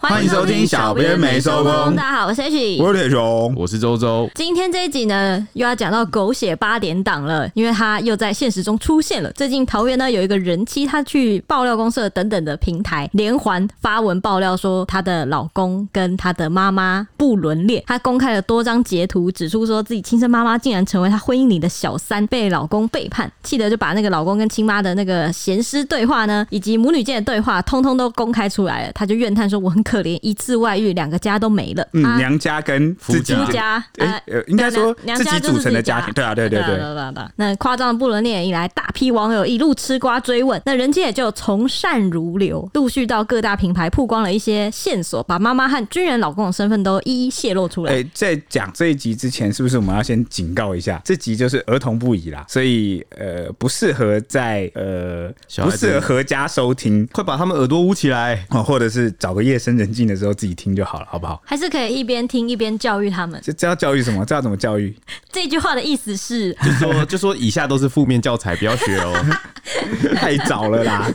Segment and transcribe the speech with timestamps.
[0.00, 1.94] 欢迎收听小编没收工。
[1.94, 4.30] 大家好，我是 H，我是铁雄，我是周周。
[4.34, 9.30] 今天这一集呢，又要讲到狗血八点档了，因为他又在现实中出现了。
[9.32, 17.84] 最近桃园呢有一个人妻，她去爆料公社等等的平台连环发文爆料，说她的老公跟她的妈妈不伦恋。
[17.86, 28.92] 她公开了多张截图，指出说自己亲生妈妈竟然成为她婚姻里的小三，被老公背叛，气得就把那个老公跟亲妈的那个闲私对话呢，以及母女间的对话，通通都公开出来了。
[28.94, 31.86] 她就怨叹说：“我很可怜，一次外遇，两个家都没了。
[31.92, 36.14] 嗯”娘家跟夫家，夫家，哎，应该说自己组成的家庭。
[36.14, 36.78] 对啊，对对对。
[37.36, 47.92] 那夸张的不伦恋引来大批网友一路吃瓜追问，那人间也就从善如流，陆续到各大品牌曝光了一些线索，把妈妈和军人老公的身份都一一泄露出来。
[47.92, 61.40] 哎，在讲这一集之前，是不是我们要先警告一下，这集就是儿童不宜啦，所以呃，不适合在呃，不适合合家收听，快把他们耳朵捂起来哦，或者是找个夜深人静的时候自己听就好了，好不好？
[61.44, 63.40] 还是可以一边听一边教育他们。
[63.42, 64.24] 这这要教育什么？
[64.24, 64.94] 这要怎么教育？
[65.32, 69.14] 这句话的意思是，就说就说以下都是负面教材，不要学哦，
[70.14, 71.10] 太早了啦。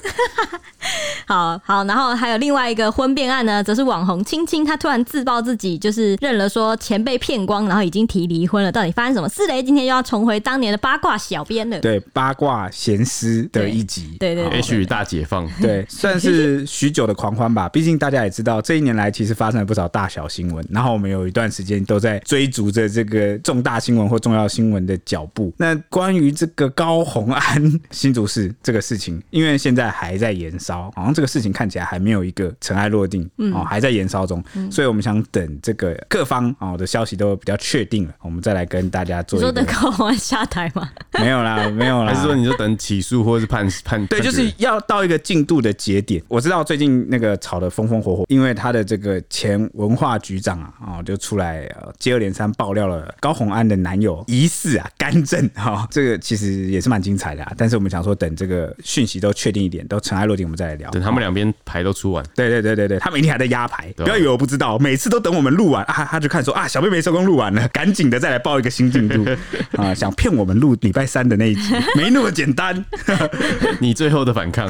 [1.27, 8.71] 好好，然后还有另外一个婚变案呢，则是网红青青，她突然自曝自己就是认了，说钱被骗光，然后已经提离婚了。
[8.71, 9.63] 到底发生什么四雷？
[9.63, 11.79] 今天又要重回当年的八卦小编了。
[11.79, 17.67] 对，八卦闲诗的一集，对对，对，对，H 大解放，对，算是许久的狂欢吧。
[17.69, 25.53] 毕竟大家也知道，这一年来其实发生了不少大小新闻，然后我们有一段时间都在追逐着这个重大新闻或重要新闻的脚步。
[25.57, 39.37] 那关于这个高红安 新竹市这个事情，因为现在还在延烧，好像这个事情看起来还没有一个尘埃落定，嗯、哦，还在延烧中，嗯、所以我们想等这个各方啊的消息都比较确定了，我们再来跟大家做。
[39.39, 40.89] 你说等高红安下台吗？
[41.19, 44.05] 没有啦，没有啦，还是说你就等起诉或者是判判？
[44.07, 46.21] 对，就是要到一个进度的节点。
[46.27, 57.51] 我知道最近那个吵得风风火火，因为他的这个前文化局长啊，哦，就出来接二连三爆料了高虹安的男友疑似啊干政哈、哦，这个其实也是蛮精彩的啊。
[57.57, 60.89] 但是我们想说，等这个讯息都确定一点，都尘埃落定，我们再来聊。
[60.91, 61.45] 等他们两边。
[61.63, 69.25] 牌都出完，对对对对对，他们一定还在压牌，不要以为我不知道，每次都等我们录完啊，他就看说啊，小妹妹收工录完了，赶紧的再来报一个新进度
[69.77, 72.83] 啊，想骗我们录礼拜三的那一集， 没那么简单。
[73.79, 74.69] 你最后的反抗，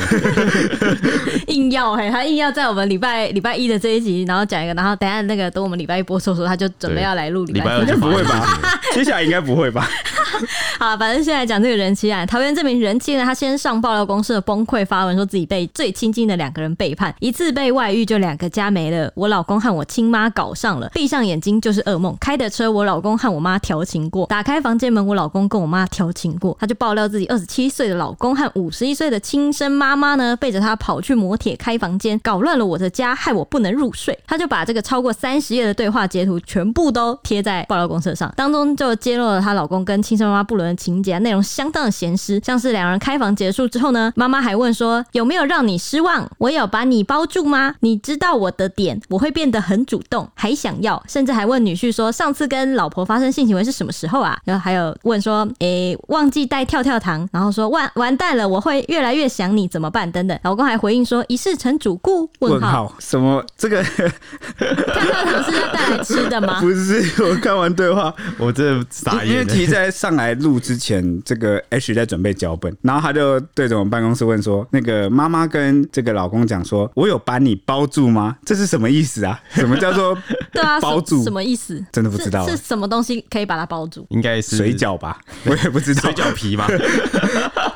[1.48, 8.60] 硬要嘿，他硬要在我们礼拜礼拜一的这一集，然后讲一个，然后等下那个等我们礼拜一播出的时候，他就准备要来录礼拜二，就不会吧？
[8.94, 9.88] 接下来应该不会吧？
[10.80, 40.26] 好，反正现在讲这个人妻啊，桃园这名人妻呢，他先上爆料公司的崩溃发文，说自己被最亲近的两个人背叛，一次被外遇就两个家没了，我老公和我亲妈搞上了，闭上眼睛就是噩梦，开的车我老公和我妈调情过，打开房间门我老公跟我妈调情过，他就爆料自己二十七岁的老公和五十一岁的亲生妈妈呢，背着他跑去磨铁开房间，搞乱了我的家，害我不能入睡，他就把这个超过三十页的对话截图全部都贴在爆料公社上，当中就揭露了她老公跟亲生。
[40.26, 46.28] 妈妈不伦的情节内容相当的咸湿，像是两人开房结束之后呢，妈妈还问说有没有让你失望？
[46.40, 47.76] 我有把你包住吗？
[47.82, 54.36] 你知道我的点，我会变得很主动，还想要，甚至还问女婿说上次跟老婆发生性行为是什么时候啊？
[54.44, 60.12] 然后还有问说，诶、忘记带跳跳糖，然后说完完蛋了，我会越来越想你，怎么办？
[60.12, 62.28] 等等，老公还回应说一事成主顾？
[62.40, 62.92] 问号？
[62.98, 63.45] 什么？
[63.56, 66.60] 这个看到糖是要带来吃的吗？
[66.66, 70.16] 不是，我看完对话，我这傻眼，因为提在上。
[70.16, 78.38] 来录之前，这个 H 在准备脚本，然后他就对着我们办公室问说：“那个妈妈跟这个老公讲说，我有把你包住吗？
[78.46, 79.38] 这是什么意思啊？
[79.52, 80.18] 什么叫做
[80.54, 81.22] 对啊包住？
[81.22, 81.84] 什么意思？
[81.92, 84.08] 真的不知道是，是什么东西可以把它包住？
[84.10, 85.20] 应该是水饺吧？
[85.44, 86.66] 我也不知道，水饺皮吧？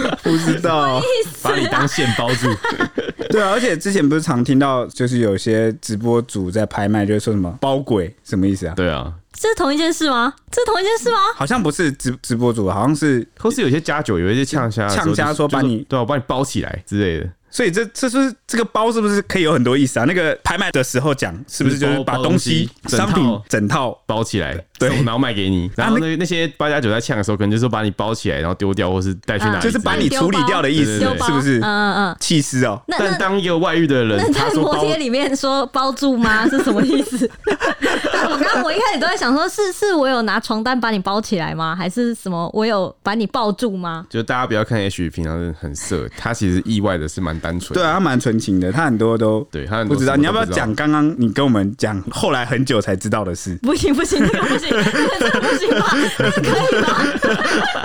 [0.22, 1.00] 不知道，
[1.42, 2.48] 把你当线包住。
[3.30, 8.74] 对啊，而且之前不是常听到，就是有些直播主在拍卖，就是说什么包鬼，什么意思啊？
[8.76, 10.32] 对啊。”这是同一件事吗？
[10.50, 11.18] 这是同一件事吗？
[11.34, 17.30] 好像不是直直播主，好像是，或是有些加酒，有一些呛虾，呛虾说把你，对，我把你包起来之类的。
[17.56, 20.04] 所以这这是这个包是不是可以有很多意思啊？
[20.06, 25.70] 那个拍卖的时候讲是不是就是把东西商品整套包起来，对，然后卖给你？
[25.74, 29.62] 然后那那些八加九在呛的时候，可能就是说把你包起来，然后丢掉，或是带去哪里？
[29.62, 31.58] 就是把你处理掉的意思，是不是？
[31.60, 32.78] 嗯嗯嗯，弃尸哦。
[32.88, 36.46] 但当一个外遇的人，那在摩天里面说包住吗？
[36.50, 37.26] 是什么意思？
[38.30, 41.74] 我刚刚我一开始都在想说，是是我有拿床单把你包起来吗？
[41.74, 42.50] 还是什么？
[42.52, 44.06] 我有把你抱住吗？
[44.10, 47.74] 就大家不要看 H 平常是很色，他其实意外的是蛮单纯。
[47.74, 50.16] 对啊，他蛮纯情的，他很多都对他很不知道。
[50.16, 53.56] 你要不要讲刚刚你跟我们讲后来很久才知道的事？
[53.62, 54.68] 不行不行，这个不行，
[55.20, 55.86] 这个不行，吗？
[56.16, 57.06] 可以吗？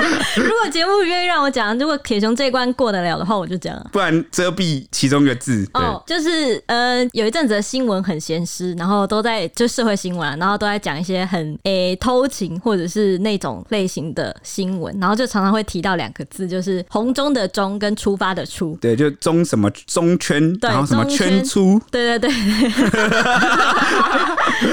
[0.38, 3.76] 如果节目愿意让我讲，如果铁雄这一关过得了的话，我就讲。
[3.92, 5.68] 不然遮蔽其中一个字。
[5.74, 18.78] 哦，就是呃，有一阵子的新闻很咸湿，然后都在就社会新闻啊，然后都在讲一些很诶、欸、偷情或者是那种类型的新闻，然后就常常会提到两个字，就是红中的中跟出发的出。
[18.82, 21.82] 对，就中什么中圈，然后什么圈出。
[21.92, 22.32] 对对对。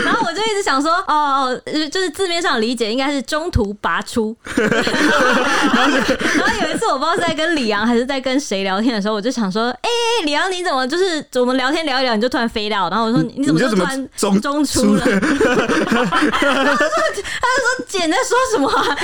[0.05, 4.37] 然后我就一直想说，哦哦，就是字面上理解应该是中途拔出。
[4.44, 4.66] 然
[5.76, 5.88] 后
[6.62, 9.88] 有一次我不知道是在跟李阳还是在跟谁聊天的时候，我就想说，哎、
[10.20, 12.88] 欸，李阳你怎么就是我们聊天聊一聊你就突然飞掉？
[12.90, 15.04] 然后我说你怎么就突然中中出了？
[15.55, 18.97] 他就说姐在说什么、 啊？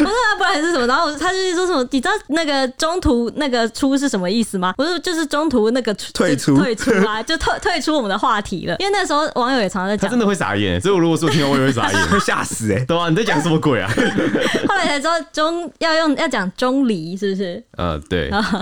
[0.00, 0.86] 我说他不然是什么？
[0.86, 1.86] 然后他就说什么？
[1.90, 4.74] 你知道那个中途那个出是什么意思吗？
[4.78, 8.76] 我说就是中途那个退出退出啊， 就退退出我们的话题了。
[8.78, 10.80] 因为那时候网友也常常在讲，真的会傻眼。
[10.80, 12.84] 所以我如果说听到我也会傻眼，会吓死哎、欸！
[12.86, 13.90] 对啊，你在讲什么鬼啊？
[14.68, 17.62] 后来才知道中要用要讲中离是不是？
[17.76, 18.28] 呃，对。
[18.28, 18.60] 然后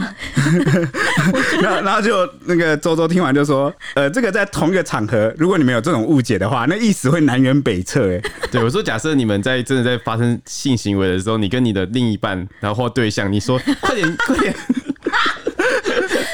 [1.83, 8.23] 然后就那个周周听完就说，呃，这个在同一个场合，如果你们有这种误解的话，那意思会南辕北辙哎。
[8.51, 14.55] 对，我说假设你们在真的在发生性行为的时候，你跟你的另一半然后或对象，你说快点 快点。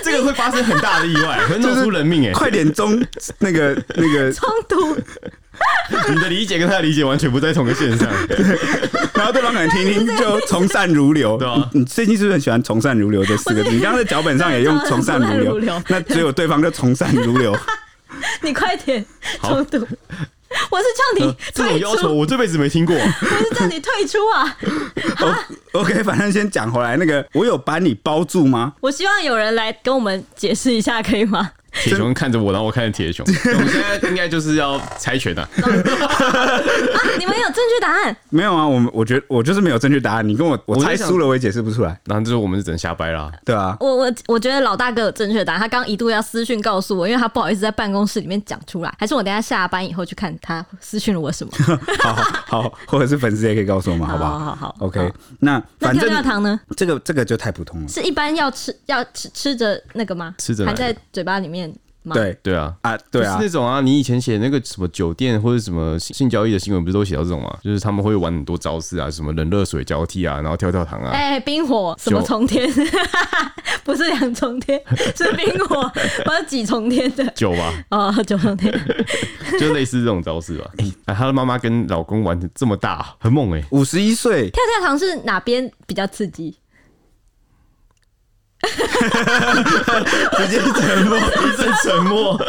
[0.03, 2.33] 这个会发生很大的意外，会闹出人命哎！
[2.33, 3.01] 快点中
[3.39, 4.97] 那个那个冲突，
[6.09, 8.09] 你的理解跟他的理解完全不在同个线上。
[9.15, 11.71] 然后对方可能听听就从善如流，对吧？
[11.73, 13.71] 你最近是不是很喜欢“从善如流”这四个字？
[13.71, 17.57] 你刚刚在脚本上也用“从善如流”，那只有对方就从善如流。
[18.43, 19.05] 你快点
[19.41, 19.87] 冲突。
[20.71, 22.95] 我是叫你这种要求，我这辈子没听过。
[22.97, 24.57] 我是叫你退出啊。
[25.73, 28.75] OK，反正先讲回来，那个我有把你包住吗？
[28.81, 31.53] 我希望有人来跟我们解释一下，可以吗？
[31.73, 33.25] 铁熊看着我，然后我看着铁熊。
[33.55, 35.43] 我们现在应该就是要猜拳的。
[35.43, 35.49] 啊，
[37.19, 38.15] 你们有正确答案？
[38.31, 40.29] 没有啊，我们我觉得我就是没有正确答案。
[40.29, 41.99] 你跟我我猜输了，我也解释不出来。
[42.05, 43.33] 然后就是我们是只能瞎掰啦。
[43.45, 45.61] 对啊，我我我觉得老大哥有正确答案。
[45.61, 48.95] 他刚刚一度要私讯告诉我，因为他不好意思在办公室里面讲出来。
[48.99, 51.53] 还是我等下下班以后去看他私讯了我什么？
[52.01, 52.15] 好
[52.47, 54.39] 好，或者是粉丝也可以告诉我们，好不好？
[54.39, 55.13] 好好好，OK。
[55.41, 56.61] 那反正跳跳糖呢？
[56.77, 57.89] 这个这个就太普通了。
[57.89, 60.35] 是一般要吃要吃吃着那个吗？
[60.39, 61.62] 吃着含在嘴巴里面。
[62.13, 62.37] 对。
[62.43, 62.75] 对啊。
[62.83, 67.57] 啊对啊，就是那种啊，你以前写那个什么酒店或者什么性交易的新闻，不是都写到这种吗？
[67.63, 72.69] 就是他们会玩很多招式啊，什么冷热水交替啊，然后跳跳糖啊， 哎、欸，冰火什么重天，
[73.85, 74.81] 不是两重天，
[75.15, 75.83] 是冰火，
[76.25, 77.25] 不是几重天的。
[77.37, 77.73] 酒吧？
[77.91, 78.73] 哦，九重天，
[79.59, 80.71] 就类似这种招式吧。
[80.79, 86.57] 哎、欸，他的妈妈跟老公玩的这么大，很猛哎、欸，五十一岁，跳跳糖是哪边比较刺激？
[90.37, 92.41] 直接沉默，一阵沉默。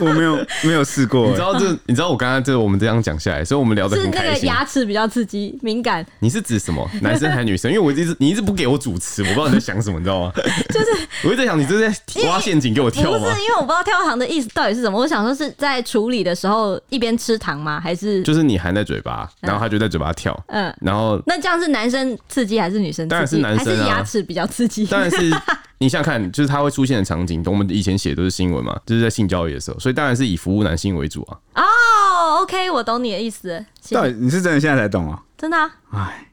[0.00, 1.76] 我没有没有试过，你知道这？
[1.86, 4.26] 你知道我刚刚这我们这样讲下来，所以我们聊的很开心。
[4.26, 6.06] 是那个牙齿比较刺激敏感。
[6.20, 6.88] 你是指什么？
[7.02, 7.68] 男生还是女生？
[7.70, 10.32] 因为我一直你一直不给我主持，我不知道你在想什么，你知道吗？
[10.70, 10.86] 就是
[11.24, 13.18] 我一直在想，你这是在挖陷阱给我跳吗？
[13.18, 14.98] 不是，因为我不知道跳糖的意思到底是什么。
[14.98, 17.80] 我想说是在处理的时候一边吃糖吗？
[17.80, 20.38] 还是就是你含在嘴巴，然后他就在嘴巴跳。
[20.46, 23.10] 嗯，然后那这样是男生刺激还是女生刺激？
[23.10, 24.86] 当然是男生啊，牙齿比较刺激。
[24.86, 25.30] 当然是。
[25.80, 31.38] 你想想看，就是他会出现的场景，我们以前写都是新闻嘛，就是在性交易的时候，所以当然是以服务男性为主啊。
[31.54, 33.64] 哦、oh,，OK，我懂你的意思。
[33.92, 35.22] 到底你是真的现在才懂啊？
[35.36, 35.70] 真的啊？
[35.92, 36.24] 哎。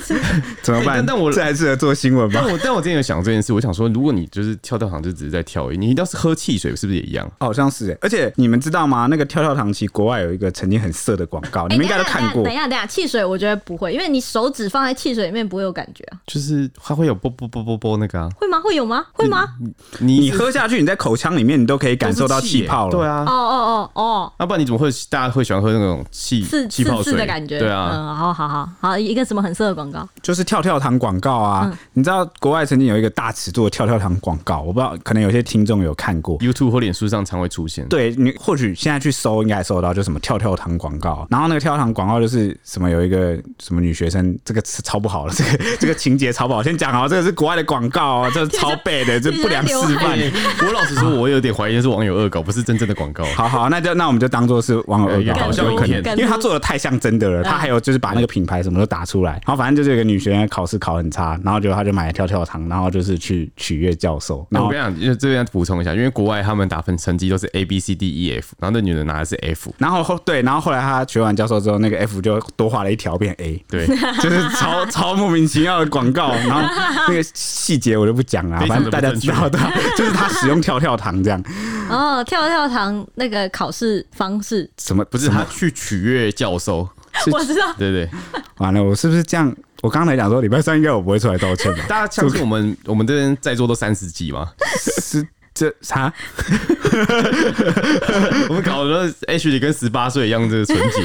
[0.00, 0.18] 次
[0.62, 0.96] 怎么办？
[0.96, 2.40] 欸、但我这还适合做新闻吧？
[2.42, 7.30] 但我但我之前有想过这件事，我想说，如果你就是跳跳糖，就只是在跳而已，你要是喝汽水，是不是也一样？
[7.40, 7.98] 好像是哎。
[8.00, 9.06] 而且你们知道吗？
[9.10, 12.42] 那个跳跳糖，其实国外有一个曾经很色的广告，你们应该都看过。
[12.42, 16.18] 等一下，等一下，汽水我觉得不会，因为你手指放在汽水里面不会有感觉啊。
[16.26, 18.28] 就是它会有啵啵啵啵啵那个啊？
[18.36, 18.60] 会吗？
[18.60, 19.04] 会有吗？
[19.12, 19.46] 会吗？
[19.98, 22.90] 你你喝下去，你在口腔里面，你都可以感受到气泡了。
[22.90, 23.24] 对啊。
[23.26, 24.32] 哦哦哦哦。
[24.38, 27.58] 那不然你怎么会大家会喜欢喝那种气气泡水的感觉？
[27.58, 27.90] 对啊。
[27.92, 29.50] 嗯，好好好好，一个什么很。
[29.60, 31.68] 色的广告就是跳跳糖广告啊！
[31.70, 37.86] 嗯、你知道国外曾经有一个大尺度的跳跳糖广告，我不知道，可能有些听众有看过，YouTube 或脸书上常会出现。
[37.88, 41.26] 对，你或许现在去搜，应该搜得到，就什么跳跳糖广告。
[41.28, 46.62] 然后那个跳跳糖广告就是什么有一个什么女学生，这个词超不好了， 这个这个情节超不好。
[46.62, 50.18] 先讲啊，这个是国外的广告啊， 这是超背的，这不良示范。
[50.66, 53.24] 我老实说，我有点怀疑是网友恶搞，不是真正的广告。
[53.36, 57.42] 好好，那就那我们就当做是网友恶搞，好像有可能，因为他做的太像真的了。
[57.42, 59.32] 他还有就是把那个品牌牌什么都打出来。
[59.32, 64.46] 然后反正就是有个女学员考试考很差，然后就她就买了跳跳糖，然后就是去取悦教授。
[64.50, 69.72] 然后我跟你讲，因为这边补充一下，因为国外他们打分成绩都是 A B C D E F，然后那女的拿的是 F。
[69.78, 73.86] 然后后对，然后后来她取完教授之后，那个 F 就多画了一条变 A，对，
[74.20, 76.30] 就是超超莫名其妙的广告。
[76.34, 76.60] 然后
[77.08, 79.58] 那个细节我就不讲了，反正大家知道的，
[79.96, 81.42] 就是她使用跳跳糖这样。
[81.88, 85.04] 哦，跳跳糖那个考试方式什么？
[85.06, 86.88] 不是他去取悦教授，
[87.32, 87.72] 我知道。
[87.78, 88.08] 对对，
[88.58, 89.54] 完了，我是不是这样？
[89.82, 91.82] 我刚才讲说礼拜三应该我不会出来道歉吧？
[91.88, 94.46] 大家相信我们， 我们这边在座都三十几吗？
[94.78, 96.12] 是这啥？
[98.48, 101.00] 我们搞得 H 里跟十八岁一样，这个纯洁。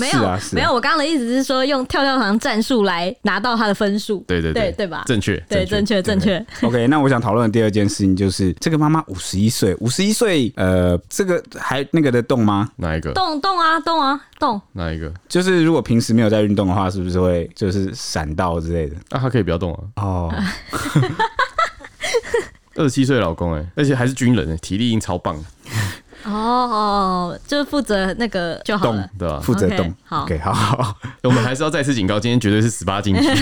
[0.00, 0.72] 没有啊，没有。
[0.72, 4.24] 我刚刚的意思是说，用跳跳糖战术来拿到他的分数。
[4.26, 5.04] 对对对，对吧？
[5.06, 6.44] 正确，对，正确，正确。
[6.62, 12.70] OK，那我想讨论的第二件事情就是，这个妈妈五十一岁，五十一岁，呃，这个还那个的动吗？
[12.76, 13.12] 哪一个？
[13.12, 14.60] 动动啊，动啊，动。
[14.72, 15.12] 哪一个？
[15.28, 18.96] 就是如果平时没有在运动的话，是不是会就是闪到之类的？
[19.10, 19.80] 那他可以不要动啊。
[20.02, 20.34] 哦。
[22.76, 25.36] 二十七岁老公哎，而且还是军人哎，体力已经超棒。
[26.24, 29.40] 哦，就是负责那个就好了，对吧？
[29.40, 30.96] 负责动，好，OK，好好。
[31.24, 33.22] 我们还是要再次警告，今天绝对是十八禁区。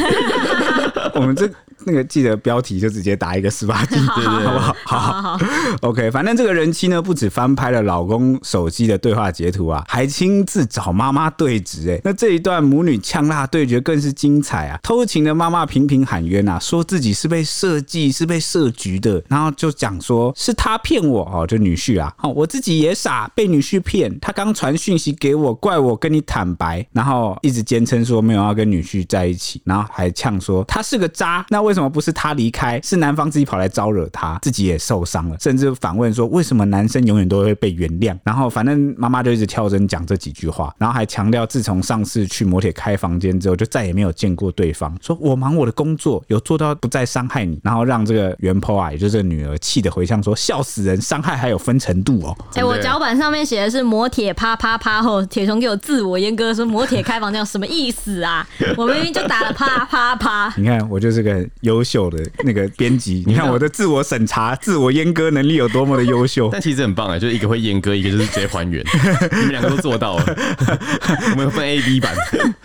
[1.15, 1.49] 我们这
[1.87, 4.77] 那个记得标题就直接打一个十八禁， 对对，好不好？
[4.85, 5.39] 好好好
[5.83, 6.11] ，OK。
[6.11, 11.91] 反正这个人妻呢，不止翻拍了老公手机的对话截图啊，还亲自找妈妈对质。
[11.91, 14.79] 哎，那这一段母女呛辣对决更是精彩啊！
[14.83, 38.17] 偷情的妈妈频频喊冤啊，说自己是被设计、是被设局的，然后就讲说是他骗我哦，就女婿啊，哦，我自己也傻，被女婿骗，他刚传讯息给我，怪我跟你坦白，然后一直坚称说没有要跟女婿在一起，然后还呛说他是个渣，那为什么不是他离开，是男方自己跑来招惹他，自己也受伤了，甚至反问说为什么男生永远都会被原谅？
[38.25, 52.37] 然后反正妈妈就一直跳针讲这几句话，然后还强调自从上次去摩铁开房间之后，就再也没有见过对方，说我忙我的工作，有做到不再伤害你，然后让这个原 po 啊，也就是这个女儿气得回呛说笑死人，伤害还有分程度哦。
[52.55, 58.47] 哎、欸，我脚板上面写的是摩铁啪啪啪后，铁熊给我自我阉割说摩铁开房间什么意思啊？
[58.76, 60.52] 我明明就打了啪啪啪。
[60.57, 63.25] 你看，我就是个优秀的那个编辑。
[63.26, 66.49] 你看我的自我审查、自我阉割能力有多么的优秀。
[66.52, 68.85] 但其实很棒啊，就是一个会阉割，一个就是直接还原。
[69.33, 70.25] 你们两个都做到了。
[71.33, 72.14] 我们有分 A、B 版。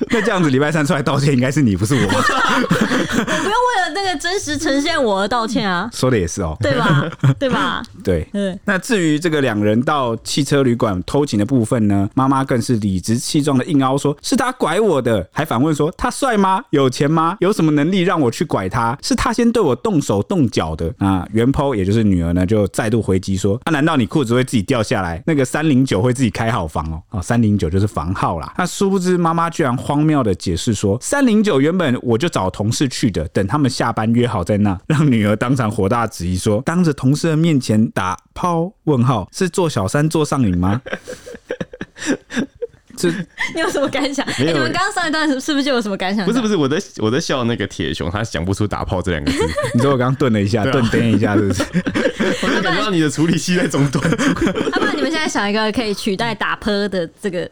[0.10, 2.02] 那这样子礼拜三出来道歉，应该是你，不是我。
[2.02, 5.90] 我不用为了那个真实呈现我而道歉啊。
[5.94, 7.10] 说的也是哦，对吧？
[7.40, 7.84] 对吧？
[8.04, 8.28] 对。
[8.34, 8.58] 嗯。
[8.66, 16.64] 那至于这个两人到汽车旅馆偷情的部分呢，妈妈更是理直气壮的硬凹说，是他拐我的，还反问说他帅吗？
[16.72, 17.38] 有钱吗？
[17.40, 18.87] 有什么能力让我去拐他？
[19.02, 20.94] 是他先对我动手动脚的。
[21.00, 25.22] 啊，原抛也就是女儿呢，就再度回击说，啊，难道你裤子会自己掉下来？
[25.26, 27.02] 那个三零九会自己开好房哦？
[27.12, 28.54] 哦，三零九就是房号啦。
[28.58, 38.72] 那殊不知妈妈居然荒谬的解释说，三零九原本我就找同事去的，等他们下班约好在那，让女儿当场火大质疑说，当着同事的面前打抛？
[38.86, 40.82] 问号是做小三做上瘾吗？
[42.98, 43.10] 这
[43.56, 44.26] 你有什么感想？
[44.26, 46.26] 欸、你们刚刚上一段是不是就有什么感想？
[46.26, 49.38] 不是不是，我在我在笑那个铁熊，他想不出打炮这两个字。
[49.76, 51.64] 你说我刚刚顿了一下，顿颠、啊、一下，是不是？
[52.44, 54.04] 我就感觉到你的处理器在中断。
[54.10, 57.50] 要不然你们现在想一个可以取代打泼的这个。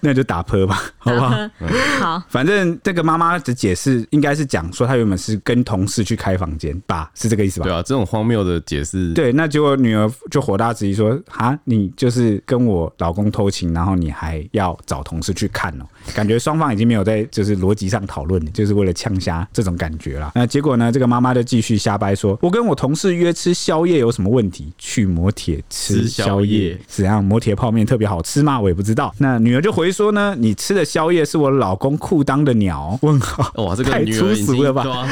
[0.00, 1.36] 那就打泼吧， 好不好？
[2.00, 7.64] 好，反正这个妈妈的解释应该是讲说，她原本是跟同事去开房间吧，是这个意思吧？
[7.64, 20.32] 对啊，这种荒谬的解释，对，那结果女儿就火大质疑说：“啊，你就是跟我老公偷情，然后你还要找同事去看哦？”感觉双方已经没有在就是逻辑上讨论，就是为了呛虾这种感觉了。
[20.34, 20.90] 那结果呢？
[20.96, 24.72] 这个妈妈就继续瞎掰说：“我跟我同事约吃宵夜有什么问题？
[24.78, 27.22] 去摩铁吃宵夜，怎样？
[27.22, 28.58] 摩铁泡面特别好吃吗？
[28.58, 34.84] 我也不知道。”那女儿就回说呢：“你吃的宵夜是我老公裤裆的鸟。”问号，哇，这个太粗俗了吧？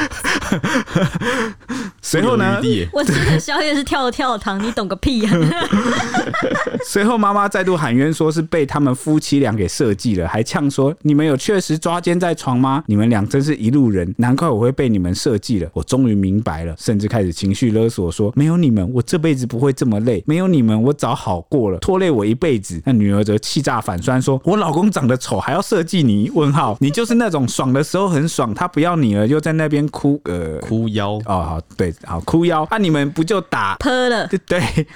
[1.99, 2.61] 随后呢？
[2.93, 5.49] 我吃的宵夜是跳跳糖，你懂个屁呀、啊！
[6.85, 12.83] 随后妈妈再度喊冤，说是被他们夫妻俩给设计了，还呛说：“你们有确实抓奸在床吗？
[12.85, 15.67] 你们俩真是一路人，难怪我会被你们设计了。
[15.73, 26.29] 我终于明白了。”甚至开始情绪勒索说：“没有你们，我这辈子不会这么累；没有你们，我早好过了，拖累我一辈子。”那女儿则气炸反酸说：“我老公长得丑，还要设计你？
[26.33, 32.67] 问号，你就是那种爽的时候很爽，他不要你了，又在那边哭，呃，哭腰哦，好，对，好哭腰。
[32.69, 34.27] 那、啊、你们不就打泼了？
[34.27, 34.87] 对 对，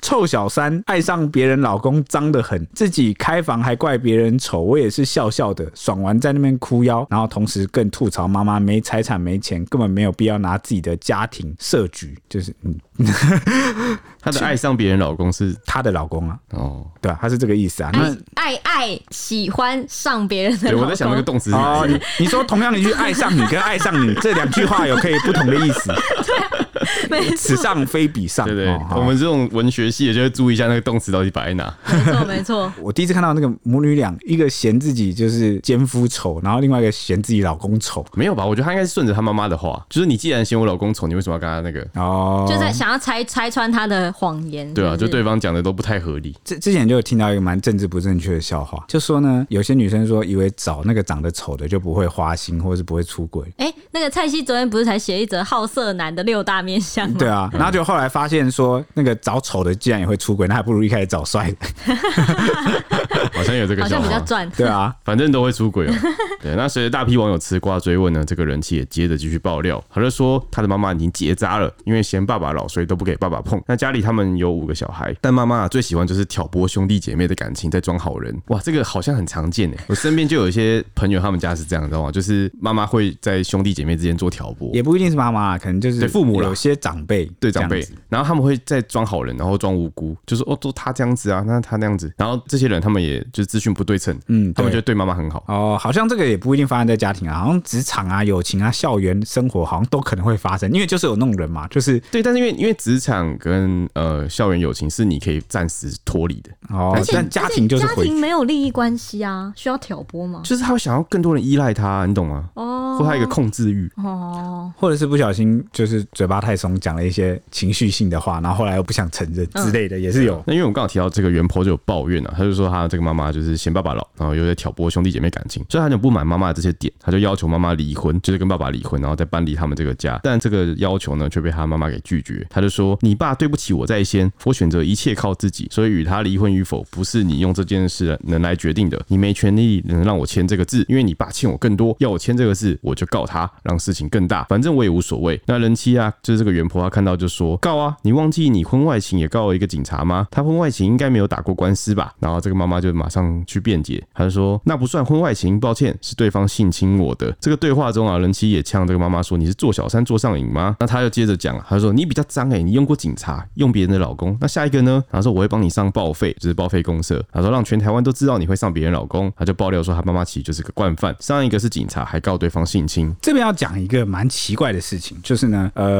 [0.00, 12.74] 臭小三爱上别人老公脏得很，自己开房还怪别人丑，我也是笑笑的，爽完在那边哭腰，然后同时更吐槽妈妈没财产没钱，根本没有必要拿自己的家庭设局，就是嗯。
[14.20, 17.90] 她的爱上别人老公是她的老公啊，哦，对啊，她是这个意思啊。
[18.34, 21.94] 爱爱爱喜欢上别人的对，我在想那个动词是哪哦，里？
[21.94, 25.92] 你你说同样一句“爱上你”跟“爱上你”这两句话有可以不同的意思，
[27.10, 28.46] 没此，上非彼上。
[28.46, 31.74] 对对，哦我们这种文学系的就会注意一下那个动词到底摆在哪。
[31.86, 32.72] 没错，没错。
[32.80, 38.04] 我第一次看到那个母女俩，一个嫌自己就是奸夫丑，然后另外一个嫌自己老公丑。
[38.14, 38.44] 没有吧？
[38.44, 41.86] 我觉得他应该是顺着他妈妈的话，就是你既然嫌我老公丑，你为什么要跟他那个？
[42.00, 44.72] 哦，就在想要拆拆穿他的谎言。
[44.72, 46.36] 对啊，就对方讲的都不太合理。
[46.44, 53.46] 之之前就有听到一个蛮政治不正确的笑话，就说呢，有些女生说以为找那个长得丑的就不会花心，或者是不会出轨。
[53.58, 56.79] 哎、那个蔡西昨天不是才写一则好色男的六大面
[57.18, 61.94] 对啊，然后就后来发现说，那个找丑的既然也会出轨，那还不如一开始找帅的。
[63.32, 64.24] 好像有这个笑话好像比较。
[64.24, 64.50] 赚。
[64.56, 65.94] 对啊，反正都会出轨哦。
[66.42, 69.82] 对，那随着大批网友吃瓜追问呢，这个人气也接着继续爆料。
[69.90, 73.60] 他就说他的妈妈已经结扎了，因为嫌爸爸老，所以都不给爸爸碰。
[73.66, 78.36] 那家里他们有五个小孩，但妈妈啊最喜欢就是挑拨兄弟姐妹的感情，在装好人。
[78.48, 79.76] 哇，这个好像很常见诶。
[79.86, 82.10] 我身边就有一些朋友，他们家是这样，知道吗？
[82.10, 84.70] 就是妈妈会在兄弟姐妹之间做挑拨。
[84.72, 95.44] 也不一定是妈妈，可能就是父母了有些长辈对长辈然后他们会再装好人，然后装无辜，就是哦，都他这样子啊，那他那样子，然后这些人他们也就是资讯不对称，嗯他们就对妈妈很好。
[95.48, 110.42] 哦，好像这个也不一定发生在家庭啊，好像职场啊、友情啊、校园生活，好像都可能会发生，因为就是有那种人嘛，就是对，但是因为因为职场跟呃校园友情是你可以暂时脱离的，哦而，且但家庭就是家庭没有利益关系啊，需要挑拨吗？
[110.44, 112.48] 就是他会想要更多人依赖他，你懂吗？
[112.54, 113.90] 哦，或他一个控制欲。
[113.96, 120.42] 哦，或者是不小心就是嘴巴太松，讲了一些情绪性的话，然后后来又不想承认之类的，也是有。
[120.46, 130.20] 那因为我们刚好提到这个原 po 就有抱怨啊，他就说他这个妈妈就是嫌爸爸老，然后又在挑拨兄弟姐妹感情，所以他就不满妈妈的这些点，他就要求妈妈离婚，就是跟爸爸离婚，然后再搬离他们这个家。
[130.22, 132.46] 但这个要求呢，却被他妈妈给拒绝。
[132.50, 139.00] 他就说：“你爸对不起我在先，我选择一切靠自己，所以与他离婚与否，不是你用这件事能来决定的。
[139.08, 144.44] 你没权利能让我签这个字，因为你爸欠我更多，要我签这个字，我就告他，让事情更大。
[144.44, 145.40] 反正我也无所谓。
[145.46, 150.26] 那人妻啊，就是这个原婆，她看到就说告啊，你忘记你婚外情也告了一个警察吗？
[150.30, 152.14] 他婚外情应该没有打过官司吧？
[152.18, 157.30] 然后这个妈妈就马上去辩解，她就说那不算婚外情，抱歉，是对方性侵我的。
[157.38, 160.76] 这个对话中啊，人妻也呛这个妈妈说你是做小三做上瘾吗？
[160.80, 164.34] 那她又接着讲，她说你比较脏哎、欸，你用过警察，用别人的老公。
[164.40, 165.04] 那下一个呢？
[165.10, 167.22] 然后说我会帮你上报废，就是报废公社。
[167.30, 169.30] 他说让全台湾都知道你会上别人老公。
[169.36, 173.14] 她就爆料说他妈妈其实就是个惯犯，上一个是警察，还告对方性侵。
[173.20, 175.90] 这边要讲一个蛮奇怪的事情，就是呢，呃，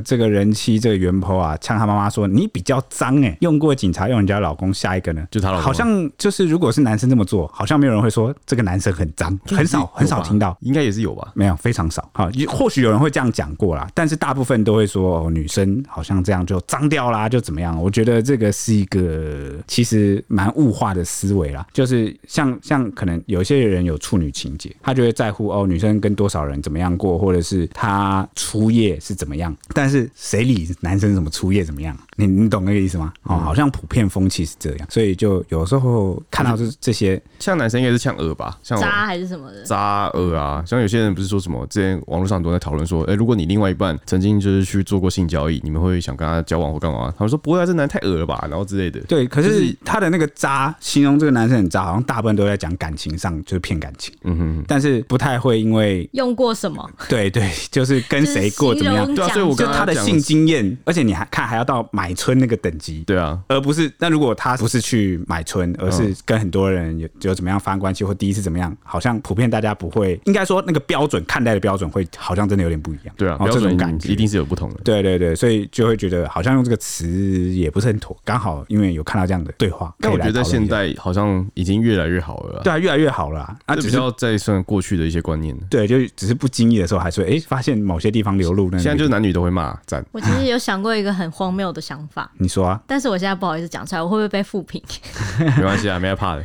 [0.00, 4.72] 这个人妻这个原 po 啊，呛他妈妈说你比较脏哎，用过警察，用人家老公。
[4.72, 10.56] 下一个呢，就他老公啊好像就是如果是男生这么做，好像没有人会说这个男生很脏， 很少很少听到。
[10.60, 11.30] 应该也是有吧？
[11.34, 12.08] 没有，非常少。
[12.14, 17.80] 好，或许有人会这样讲过啦，但是大部分都会说，哦，女生好像这样就脏掉啦，就怎么样？
[17.80, 31.96] 我觉得这个是一个其实蛮物化的思维啦，就是像像可能有些人有处女情节，他就会在乎哦，女生跟多少人怎么样过，或者是他初夜是怎么样，但是谁理男生怎么初夜怎么样？
[32.16, 33.12] 你你懂那个意思吗？
[33.24, 39.62] 哦，好像普遍风气是这样，所以就有时候看到这这些，像男生应该是像鹅吧，像渣还是什么的？
[39.62, 47.12] 渣鹅啊，像有些人不是说什么，之前网络上很多在讨论说，哎、欸，如果你另外一半曾经就是去做过性交易，你们会想跟他交往或干嘛？
[47.16, 49.00] 他们说不会啊，这男太恶了吧，然后之类的。
[49.02, 56.88] 对，可是是他的那个渣，形容这个男生很渣，好像大部分都在讲感情上，就是骗感情，嗯哼哼，但是不太会因为用过什么？
[57.08, 74.80] 对对，就是跟谁过怎么样，对啊，所以我就刚刚讲他的性经验，而且你还看还要到买春那个等级，对啊，而不是那如果他不是去买春，而是跟很多人有有怎么样发生关系，或第一次怎么样，好像普遍大家不会，应该说那个标准看待的标准会好像真的有点不一样，对啊，这种感觉一定是有不同的。
[74.82, 78.16] 对对对，所以就会觉得好像用这个词也不是很妥。
[78.24, 85.62] 刚好因为有看到这样的对话，但我觉得现可以来讨论一下代好像已经越来越好了啊，对啊，越来越好了啊，啊只是就比较在算过去的一些观念了。
[85.70, 88.78] 对，就只是不经意的时候，还是会哎、欸、发现某些地方流露那。
[88.78, 94.82] 现在就是男女都会骂赞，我其实有想过一个很荒谬的想法，你说啊，但是我现在不好意思讲出来，我会不会被复评？
[95.56, 96.44] 没关系啊，没害怕的。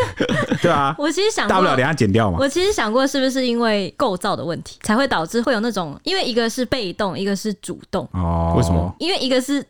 [0.60, 2.38] 对啊，我其实想过，大不了等下剪掉嘛。
[2.40, 8.94] 我其实想过，是不是因为构造的问题，才会导致会有那种，因为一个是被动，一个是主动，哦，为什么？
[8.98, 9.64] 因为一个是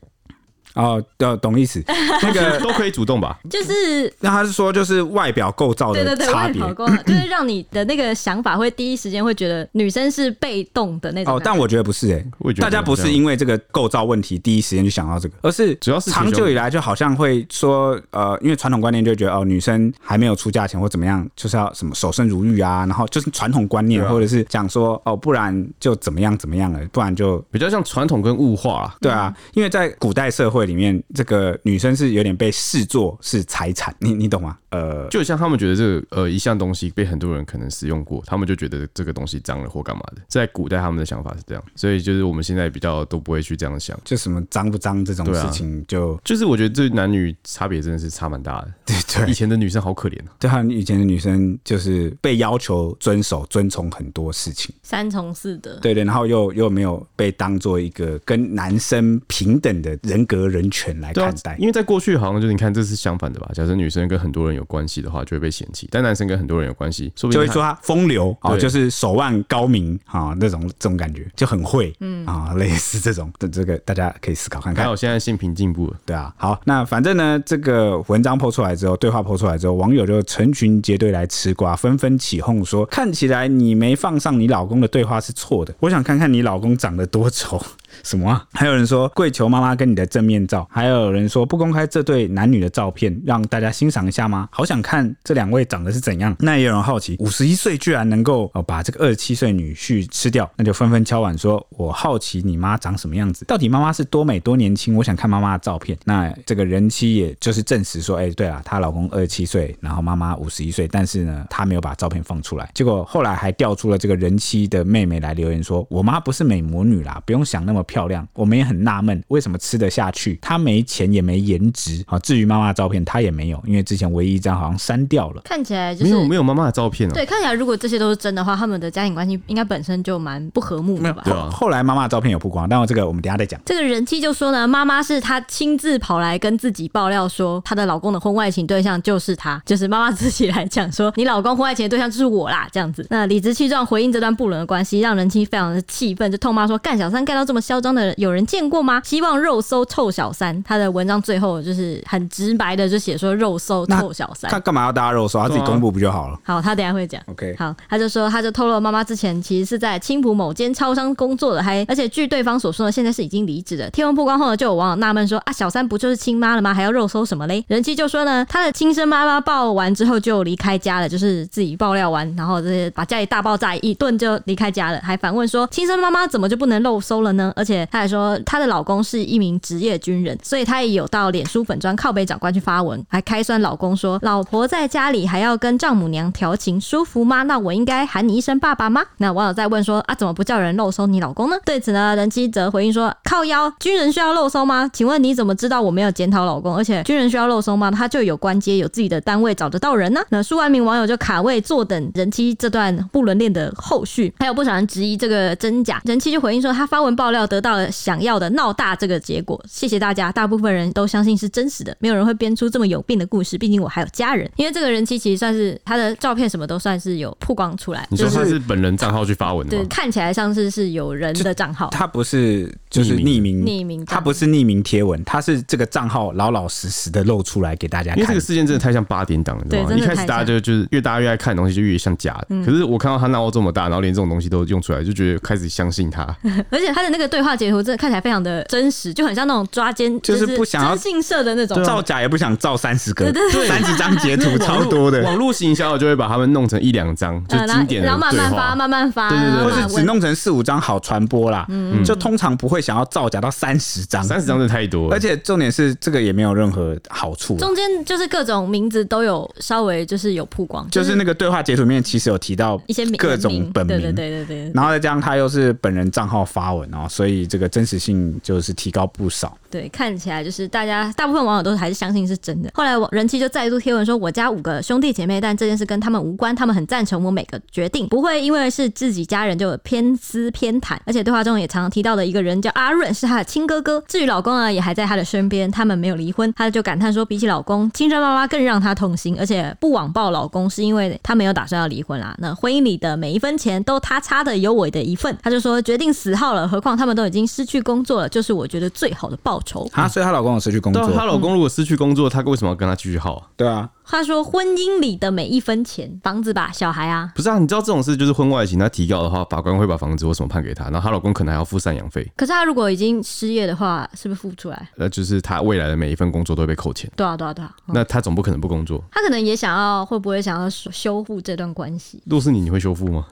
[0.74, 1.82] 哦，懂懂意思。
[2.22, 3.38] 那个， 都可以主动吧？
[3.50, 6.60] 就是那他是说就是外表构造对对对，的差别
[7.04, 11.38] 就是让你的那个想法会第一时间会觉得女生是被动的那种感觉。
[11.38, 28.94] 哦，但我觉得不是哎、我也觉得大家不是因为这个构造问题第一时间就想到这个，而是主要是长久以来就好像会说，呃，因为传统观念就觉得哦，女生还没有出嫁前或怎么样，就是要什么守身如玉啊，然后就是传统观念，对啊或者是讲说哦，不然就怎么样怎么样了，不然就比较像传统跟物化啊。
[29.00, 30.59] 对啊，因为在古代社会。
[30.60, 34.56] 会里面，这个女生是有点被视作是财产，你你懂吗？
[34.70, 40.22] 呃，就像他们觉得这个呃一项东西被很多人可能使用过，他们就觉得这个东西脏了或干嘛的。
[40.28, 48.72] 在古代他们的想法是这样，所以就是我们现在比较都不会去这样想，就什么脏不脏这种事情就，就就是我觉得这男女差别真的是差蛮大的。
[48.86, 55.78] 对对，以前的女生好可怜啊，对，啊以前的女生就是被要求遵守、遵从很多事情，三从四德。
[55.80, 63.50] 对对，然后又又没有被当做一个跟男生平等的人格人权来看待，因为在过去好像就是你看这是相反的吧？
[63.54, 74.84] 假设女生跟很多人有关系的话，就会被嫌弃；但男生跟很多人有关系，说不定就会说他风流啊，就是手腕高明啊，那种这种感觉就很会，嗯啊， 类似这种的这个大家可以思考看看。
[74.84, 76.34] 还有现在性平进步了，对啊。
[76.36, 85.74] 好，那反正呢，这个文章 po 出来之后，对话 po 出来之后，网友就成群结队来吃瓜，纷纷起哄说：看起来你没放上你老公的对话是错的。
[85.80, 87.60] 我想看看你老公长得多丑。
[88.04, 88.46] 什么啊？
[88.52, 94.48] 还有人说跪求妈妈跟你的正面照，还有人说不公开这对男女的照片，让大家欣赏一下吗？
[94.50, 96.34] 好想看这两位长得是怎样。
[96.40, 104.96] 那也有人好奇，五十一岁居然能够哦把这个二十七岁女婿吃掉，那就纷纷敲碗说：我好奇你妈长什么样子，到底妈妈是多美多年轻？
[104.96, 105.98] 我想看妈妈的照片。
[106.04, 112.70] 那这个人妻也就是证实说，哎，对了，她老公二十七岁，然后妈妈五十一岁，但是呢，她没有把照片放出来。
[112.74, 117.80] 结果后来还调出了这个人妻的妹妹来留言说：我妈不是美魔女啦，不用想那么。
[117.90, 120.29] 漂亮，我们也很纳闷，为什么吃得下去？
[120.40, 122.18] 她没钱也没颜值啊。
[122.20, 125.42] 至于妈妈的照片，他也没有，因为之前唯一一张好像删掉了。
[125.44, 127.12] 看起来就是没有没有妈妈的照片啊。
[127.12, 131.22] 对，看起来如果这些都是真的话，他们的家庭关系应该本身就蛮不和睦的吧？
[131.24, 131.48] 对啊。
[131.50, 133.60] 后来妈妈的照片有曝光，但我这个我们等下再讲。
[133.64, 143.06] 这个人妻就说呢，妈妈是她亲自跑来跟自己爆料说，她的老公的婚外情对象就是她，就是妈妈自己来讲说，你老公婚外情的对象就是我啦，这样子。
[143.10, 149.00] 那理直气壮回应这段不伦的关系，让人妻非常的气愤，就痛骂说，干小三干到这么嚣张的人，有人见过吗？
[149.04, 150.50] 希望肉搜臭小三。
[150.64, 154.50] 他的文章最后就是很直白的就写说肉搜臭小三。
[154.50, 155.38] 他干嘛要大家肉搜？
[155.38, 156.38] 他自己公布不就好了？
[156.42, 157.22] 好，他等下会讲。
[157.26, 163.88] OK，好，他就说他就透露妈妈之前其实是在青浦某间超商工作的，还而且据对方所说呢，现在是已经离职的。
[163.90, 166.72] 贴文曝光后呢，就有网友纳闷说啊，小三不就是亲妈了吗？
[166.72, 167.64] 还要肉搜什么嘞？
[167.66, 177.52] 人妻就说呢，他的亲生妈妈爆完之后就离开家了，就是自己爆料完，然后这些把家里大爆炸一顿就离开家了，还反问说亲生妈妈怎么就不能肉搜了呢？
[177.56, 179.00] 而且他还说他的老公。
[179.02, 187.44] 是一名职业军军人，所以他也有到脸书粉专靠北长官去发文，还开酸老公说：“老婆在家里还要跟丈母娘调情，舒服吗？
[187.44, 194.90] 那我应该喊你一声爸爸吗？”那网友在问说：“啊，怎么不叫人肉搜你老公呢？”对此呢，人妻则回应说：“靠腰，军人需要肉搜吗？
[194.92, 196.76] 请问你怎么知道我没有检讨老公？
[196.76, 197.90] 而且军人需要肉搜吗？
[197.90, 210.32] 他就有官阶，有自己的单位，找得到人呢？”那数万名网友就卡位坐等人妻这段不伦恋的后续，还有不少人质疑这个真假，人妻就回应说：“他发文爆料得到了想要的闹大这个结果，谢谢大家。
[210.32, 213.58] 大部分人都相信是真实的，没有人会编出这么有病的故事。
[213.58, 214.50] 毕竟我还有家人。
[214.56, 218.06] 因为这个人妻其实算是他的照片，什么都算是有曝光出来。
[218.10, 219.82] 你说他是本人账号去发文的吗？
[219.82, 221.88] 对，看起来像是是有人的账号。
[221.90, 228.18] 他不是就是匿名匿名，他不是匿名贴文，他是这个账号老老实实的露出来给大家看。
[228.18, 229.92] 因为这个事件真的太像八点档了，对吗？
[229.94, 232.46] 一开始大家就就是越大家越爱看的东西，就越像假的。
[232.50, 236.24] 嗯、可是我看到他闹到这么大，然后连这种东西都用出来，就觉得开始相信他。
[236.70, 241.82] 而且他的那个对话截图真的看起来非常的真实，就很像那种抓奸，就是不想要信社的那种。
[241.82, 243.32] 造假，也不想造三十个，
[243.66, 245.22] 三十张截图 超多的。
[245.22, 251.66] 网络行销就会把他们弄成一两张，就经典的，然后慢慢发，慢慢发，对对对，或是只弄成四五张好传播啦。
[251.68, 255.10] 嗯，就通常不会想要造假到三十张，三十张是太多。
[255.10, 269.56] 而且重点是这个也没有任何好处，中间就是各种名字都有稍微就是有曝光，就是那个对话截图里面其实有提到一些各种本名，对对对对，然后再加上他又是本人账号发文哦，所以这个真实性就是提高不少。
[269.70, 272.70] 对，看起来就是大家大部分网友都还是相信是真的。
[272.74, 280.96] 后来人气就再度贴文说：“我家五个兄弟姐妹，但这件事跟他们无关，他们很赞成我每个决定，不会因为是自己家人就偏私偏袒。
[281.06, 284.02] 而且对话中也常常提到的一个人叫阿润，是他的亲哥哥。
[284.08, 286.52] 至于老公呢，也还在他的身边，他们没有离婚。
[286.56, 292.34] 他就感叹说，比起老公，亲生妈妈更让他痛心，而且不网暴老公是因为他没有打算要离婚啦。
[292.38, 295.36] 那婚姻里的每一分钱都他差的有我的一份。
[295.42, 299.88] 他就说决定死耗了，何况他们都已经失去工作了，就是我觉得最好的报酬。
[299.92, 303.50] 啊，所以她老公有失去工作，她老公如果失去工作，她为什么要跟他继续耗？
[303.56, 303.88] 对啊。
[304.12, 307.60] 他说：“婚姻里的每一分钱，房子吧，小孩啊，不是啊？
[307.60, 312.28] 你知道这种事就是婚外情，他提告的话，法官会把房子或什么判给他，然后她老公可能还要付赡养费。
[312.36, 314.90] 可是他如果已经失业的话，是不是付不出来？
[314.96, 317.08] 呃，就是他未来的每一份工作都会被扣钱。
[317.14, 317.72] 对啊，对啊，对啊。
[317.86, 319.00] 那他总不可能不工作。
[319.12, 322.20] 他可能也想要，会不会想要修复这段关系？
[322.26, 323.26] 如果是你，你会修复吗？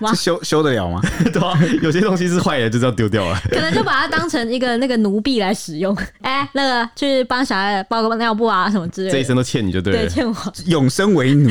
[0.00, 1.00] 这修修得了吗？
[1.32, 3.40] 对啊，有些东西是坏的，就这样丢掉了。
[3.50, 5.96] 可能就把它当成一个那个奴婢来使用。
[6.22, 9.12] 哎、欸，那个去帮小孩包个尿布啊什么之类的。
[9.12, 9.98] 这一生都欠你就对了。
[10.00, 10.34] 对，欠我。
[10.66, 11.50] 永生为奴。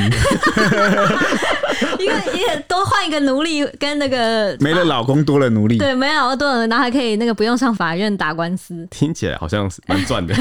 [2.00, 5.78] 一个也多换一个奴隶，跟那个 没了老公多了奴隶。
[5.78, 8.88] 对，没了老公多了，然后还可以那个不用上法院打官司。
[8.92, 10.34] 听起来好像是蛮赚的。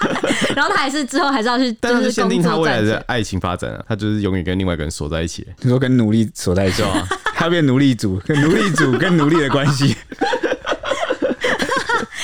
[0.54, 5.46] 然后他还是之后还是要去， 但是限定他未来的爱情发展啊，他就是永远跟另外一个人锁在一起。
[5.60, 7.06] 你说跟奴隶锁在一起啊？
[7.34, 9.96] 他变奴隶主，跟奴隶主跟奴隶的关系。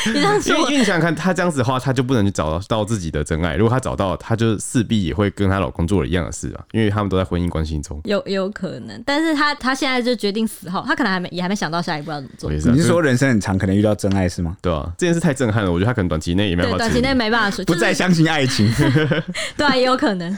[0.15, 3.57] 因为因为你想想看，他这样子的话，他就不能去找到到自己的真爱。
[3.57, 8.01] 如果他找到，他就势必也会跟他老公做了一样的事啊，因为他们都在婚姻关系中。
[8.05, 12.51] 有有可能，但是他他现在就决定死后，他可能还没也还没想到下一步要怎么做。
[12.51, 14.57] 你是说人生很长，可能遇到真爱是吗？
[14.63, 16.79] 对啊，这件事太震撼了，我觉得他可能短期内也没办法。
[16.79, 18.73] 短期内没办法说，不再相信爱情。
[19.57, 20.37] 对啊，也有可能。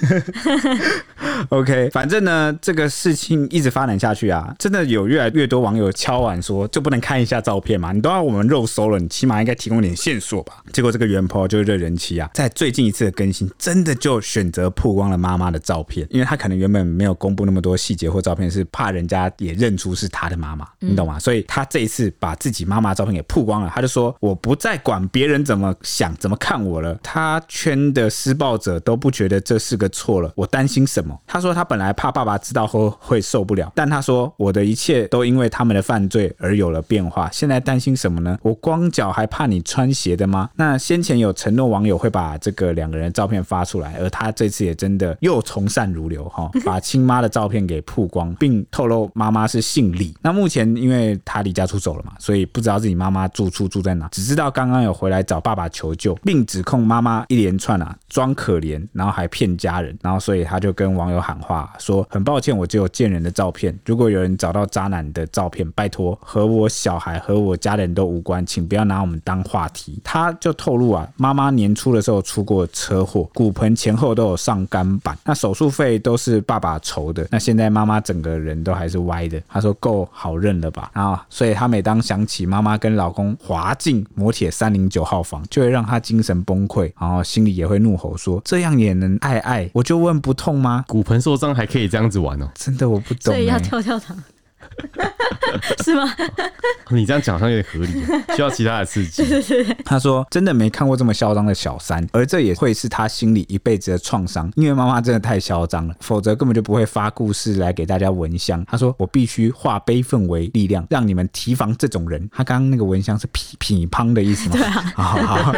[1.49, 7.93] OK，反正呢，这个事情一直发展下去啊，真的有越来越多网友敲碗说，就不能看一下照片嘛？
[7.93, 10.63] 你都要我们肉搜了，你起码应该提供点线索吧？
[10.73, 21.19] 结果这个原 po 就是这人妻啊，在最近一次的更新，真的就选择曝光了妈妈的照片，因为他可能原本没有公布那么多细节或照片，是怕人家也认出是他的妈妈，你懂吗？
[21.19, 38.39] 所以他这一次把自己妈妈照片给曝光了，他就说：“我不再管别人怎么想、怎么看我了，他圈的施暴者都不觉得这是个错了，我担心什么？”他说他本来怕爸爸知道后会受不了，但他说我的一切都因为他们的犯罪而有了变化，现在担心什么呢？
[38.43, 40.49] 我光脚还怕你穿鞋的吗？
[40.57, 50.15] 那先前有承诺网友会把这个两个人的照片发出来，而他这次也真的又从善如流哈， 把亲妈的照片给曝光，并透露妈妈是姓李。
[50.23, 69.99] 那目前因为他离家出走了嘛，所以不知道自己妈妈住处住在哪，只知道刚刚有回来找爸爸求救，并指控妈妈一连串啊装可怜，然后还骗家人，然后所以他就跟网友喊话说：很抱歉，我只有贱人的照片，如果有人找到渣男的照片，拜托和我小孩和我家人都无关，请不要拿我们当当话题。
[70.05, 77.27] 他就透露啊，妈妈年初的时候出过车祸，骨盆前后都有上钢板，那手术费都是爸爸筹的。
[77.31, 79.43] 那现在妈妈整个人都还是歪的。
[79.49, 80.91] 他说够好认了吧？
[80.93, 89.71] 啊，所以他每当想起妈妈跟老公滑进摩铁三零九号房，就会让他精神崩溃，然后心里也会怒吼说：这样也能爱爱？
[89.73, 90.85] 我就问不痛吗？
[90.87, 92.49] 骨盆受伤还可以这样子玩哦？
[92.55, 94.17] 真的我不懂、欸，所以要跳跳糖。
[95.85, 96.15] 是吗？
[96.91, 99.25] 你这样讲好像有点合理，需要其他的刺激。
[99.85, 108.63] 他说真的没看过这么嚣张的小三，而这也会是他心里一辈子的创伤，因为妈妈真的太嚣张了，否则根本就不会发故事来给大家闻香。
[108.69, 112.29] 他说我必须化悲愤为力量，让你们提防这种人。
[112.33, 114.57] 他刚刚那个闻香是匹匹乓的意思吗？
[114.57, 115.53] 对啊，好好好，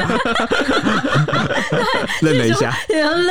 [2.22, 2.72] 愣了一下，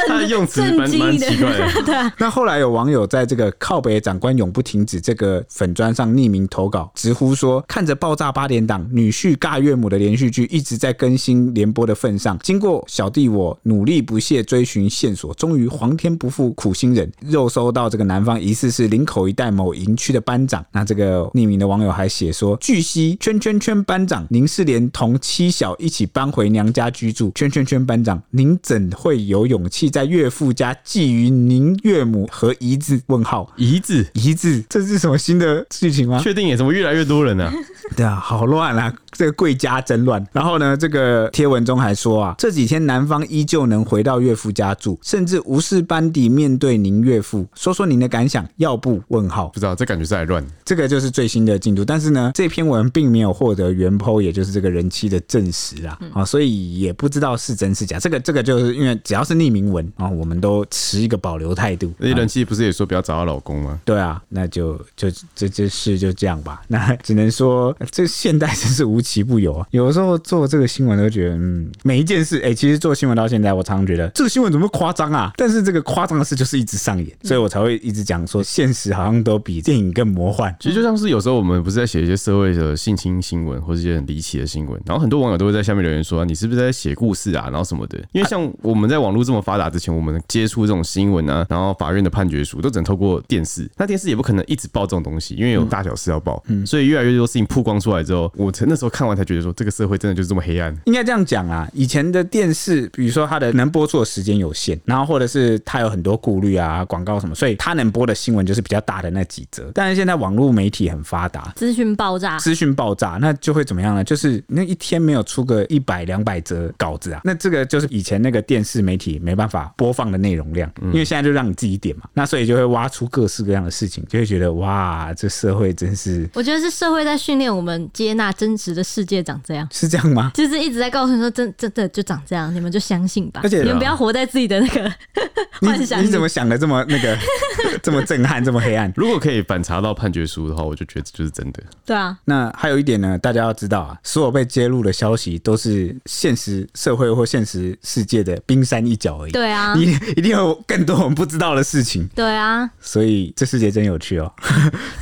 [0.07, 1.83] 他的用词蛮蛮奇怪的。
[1.85, 20.65] 对啊，那后来有网友在这个靠北长官永不停止这个粉专上匿名投稿，直呼说：“看着爆炸八点档女婿尬岳母的连续剧一直在更新联播的份上，经过小弟我努力不懈追寻线索，终于皇天不负苦心人，肉搜到这个男方疑似是林口一带某营区的班长。
[20.73, 27.31] 那这个匿名的网友还写说：据悉，圈圈圈班长，您是连同妻小一起搬回娘家居住。
[27.33, 33.01] 圈圈圈班长，您怎会有勇气在岳父家觊觎您岳母和姨子？
[33.07, 36.19] 问号，姨子，姨子，这是什么新的剧情吗？
[36.19, 37.53] 确定也怎么越来越多人呢、啊？
[37.95, 38.93] 对啊，好乱啊！
[39.11, 40.25] 这个贵家真乱。
[40.31, 49.01] 然后呢，这个贴文中还说啊，这几天男方依旧能回到岳父家住，甚至无视班底面对您岳父，说说您的感想，要不？
[49.09, 50.43] 问号，不知道，这感觉是在乱。
[50.65, 57.99] 这个就是最新的进度，但是呢，这篇文并没有获得原 po，也就是这个人妻的证实啊，啊，所以也不知道是真是假。
[57.99, 61.93] 这个这个就是因为只要是匿名文啊，我们都持一个保留态度。
[61.97, 63.79] 那人妻不是也说不要找她老公吗？
[63.85, 65.11] 对啊，那就就
[65.43, 66.61] 这这事就这样吧。
[66.67, 69.67] 那只能说，这现代真是无奇不有啊。
[69.71, 75.31] 有的时候做这个新闻都觉得，嗯，每一件事，哎、其实做新闻到现在，我常常觉得这个新闻怎么夸张啊？
[75.37, 80.55] 但是这个夸张的事就是一直上演，所以我才会一直讲说，现实好像都比电影更魔幻。
[80.59, 87.45] 其实就像是有时候我们不是在写一些社会的性侵新闻，或是一些很离奇的新闻，然后很多网友都会在下面留言说，你是不是在写故事啊？
[87.49, 87.97] 然后什么的。
[88.11, 96.43] 因为像我们在网络这么发达之前，我们接触这种新闻啊，然后法院的判决书都只能透过电视，那电视也不可能一直报这种东西，因为有大小事要报。
[96.47, 100.75] 嗯，所以越来越多事情曝光出来之后，我从那时候看完才觉得说，这个社会真的就是这么黑暗。
[100.85, 109.71] 应该这样讲啊，以前的电视，比如说它的能播出的时间有限，然后或者是它有很多顾虑啊，广告什么，所以它能播的新闻就是比较大的那几则。
[109.73, 114.03] 但是现在网络媒体很发达，资讯爆炸，资讯爆炸，那就会怎么样呢？
[114.03, 126.27] 就是那一天没有出个一百两百则稿子啊，那这个就是以前那个电视媒体没办法播放的内容量，因为现在就让你自己点嘛，那所以就会挖出各式各样的事情，就会觉得哇，呀，这社会真是……
[126.33, 130.31] 我觉得是社会在训练我们接纳真实的世界长这样，是这样吗？
[130.33, 133.41] 就是一直在告诉你说真真的就长这样，你们就相信吧。
[133.43, 134.91] 而且你们不要活在自己的那个
[135.61, 136.05] 幻想里。
[136.05, 137.17] 你怎么想的这么那个
[137.83, 138.91] 这么震撼，这么黑暗？
[138.95, 141.63] 如果可以反查到判决书的话，我就觉得就是真的。
[141.85, 149.31] 对啊，那还有一点呢，大家要知道啊，所有被揭露的消息都是现实社会或现实世界的冰山一角而已。
[149.31, 152.07] 对啊，你一定有更多我们不知道的事情。
[152.15, 154.31] 对啊，所以这世界真有趣哦，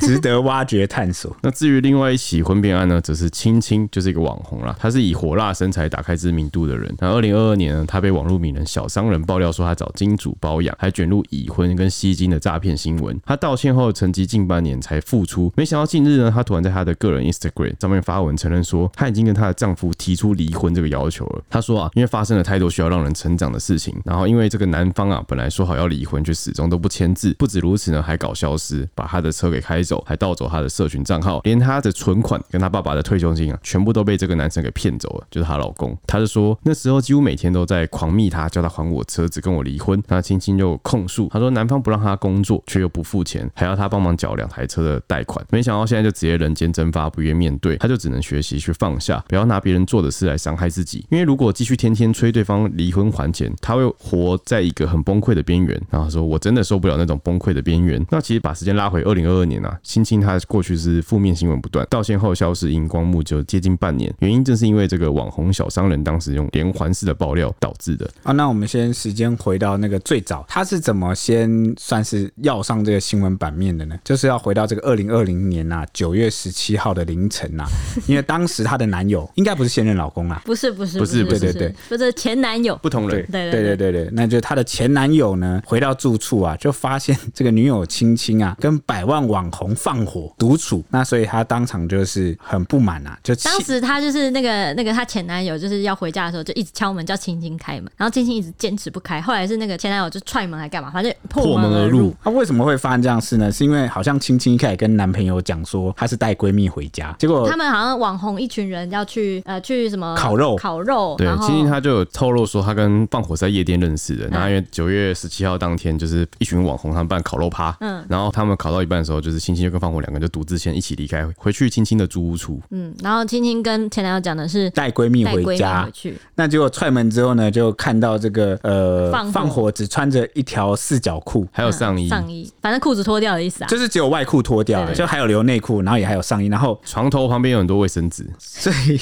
[0.02, 1.34] 值得挖掘探索。
[1.42, 6.94] 那至于另外一起婚变案呢，则是青青，就是一个网红啦，他是以火辣身材打开知名度的人。
[6.98, 13.18] 那二零二二年呢，他被网络名人小商人爆料说他找金主包养，还卷入已婚跟吸金的诈骗新闻。
[13.24, 15.52] 他道歉后，沉寂近半年才复出。
[15.56, 21.42] 没想到近日呢，他突然在他的个人 Instagram 上面发文承认说，他已经跟他的丈夫提出离婚这个要求了。
[21.48, 27.34] 他说啊，因为发生了太多需要让人成长的事情，然后因为这个男方啊，本来说好要离婚，却始终都不签字。
[27.38, 35.96] 不止如此呢，还搞消失，把他的车给开走，还盗走他的社群账号，连他的存款跟他爸爸的退休金啊，全部都被这个男生给骗走了，就是她老公。
[36.06, 40.02] 他就说那时候几乎每天都在狂密他，叫他还我车子，跟我离婚。
[40.08, 45.44] 那青青就控诉，他说男方不让他工作，却又不付钱，还要他帮忙缴两台车的贷款。
[45.50, 51.04] 没想到现在就直接人间蒸发，不愿面对，他就只能学习去放下，不要拿别人做的事来伤害自己。
[51.10, 55.80] 因为如果继续天天催对方离婚还钱，他会活在一个很崩溃的边缘。
[55.90, 58.04] 然后说我真的受不了那种崩溃的边缘。
[58.10, 68.08] 那其实把时间拉回二零二二年啊，青青他过去是负面新闻不断，道歉后消失荧光幕就接近半年，原因正是因为这个网红小商人当时用连环式的爆料导致的。
[68.22, 73.98] 啊，那我们先时间回到那个最早，他是怎么先算是要上这个新闻版面的呢？
[74.04, 77.68] 就是要回到这个二零二零年呐、啊，九月十七号的凌晨呐、啊，
[78.06, 83.76] 因为当时她的男友应该不是现任老公啊，不是不是不是，对对对，不是前男友，不同人，对对对。
[83.76, 102.14] 对对，那就是他的前男友呢，回到住处啊，就发现这个女友青青啊，跟百万网红放火独处，那所以他当场就是很不满啊，就当时他就是那个那个他前男友就是要回家的时候，就一直敲门叫青青开门，然后青青一直坚持不开，后来是那个前男友就踹门来干嘛，反正破门而入。
[102.22, 103.50] 他、啊、为什么会发生这样事呢？
[103.50, 110.56] 是因为好像青青一开始跟男朋友讲说她是带闺蜜回家，结果他们好像网红一群人要去呃去什么烤肉。
[110.56, 139.00] 烤肉，对，青青她就有透露说她跟放火是在夜店认识的，然后因为九月十七号当天就是一群网红他们办烤肉趴，嗯，然后他们烤到一半的时候，就是青青就跟放火两个人就独自先一起离开，回去青青的租屋处，嗯，然后青青跟前男友讲的是带闺蜜回家，回去，那结果踹门之后呢，就看到这个呃放火，放火只穿着一条四角裤，还有上衣，上衣，反正裤子脱掉的意思啊，就是只有外裤脱掉了，就还有留内裤，然后也还有上衣，然后 床头旁边有很多卫生纸，所以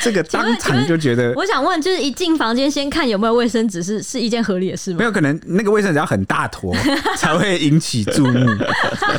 [0.00, 4.98] 这个当场就觉得，我想问，就是一进房间先看有没有卫生纸，是是一件合理的事吗？
[4.98, 6.74] 没有可能，那个卫生纸要很大坨
[7.16, 8.46] 才会引起注目。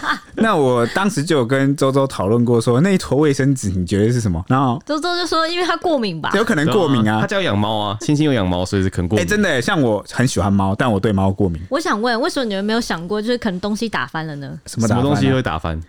[0.36, 4.44] 那我当时就有跟周周讨论过，说那一坨卫生纸你觉得是什么？
[4.48, 7.22] 然后周周就说，因为他过敏吧，有可能过敏啊。
[7.22, 9.24] 他家有养猫啊，星星有养猫，所以是可能过敏。
[9.24, 11.62] 哎，真的，像我很喜欢猫，但我对猫过敏。
[11.70, 14.60] 我想问，为什么你们没有想过，就是可能东西打翻了呢？
[14.66, 15.82] 什么什么东西会打翻？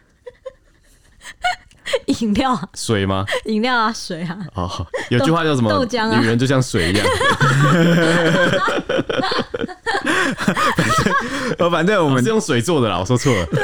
[2.21, 3.25] 饮料啊、水吗？
[3.47, 4.39] 饮料啊，水啊。
[4.55, 5.71] 哦，有句话叫什么？
[5.71, 6.19] 豆浆啊。
[6.21, 7.07] 女人就像水一样。
[11.59, 13.47] 哦，反正我们是用水做的啦，我说错了。
[13.47, 13.63] 对，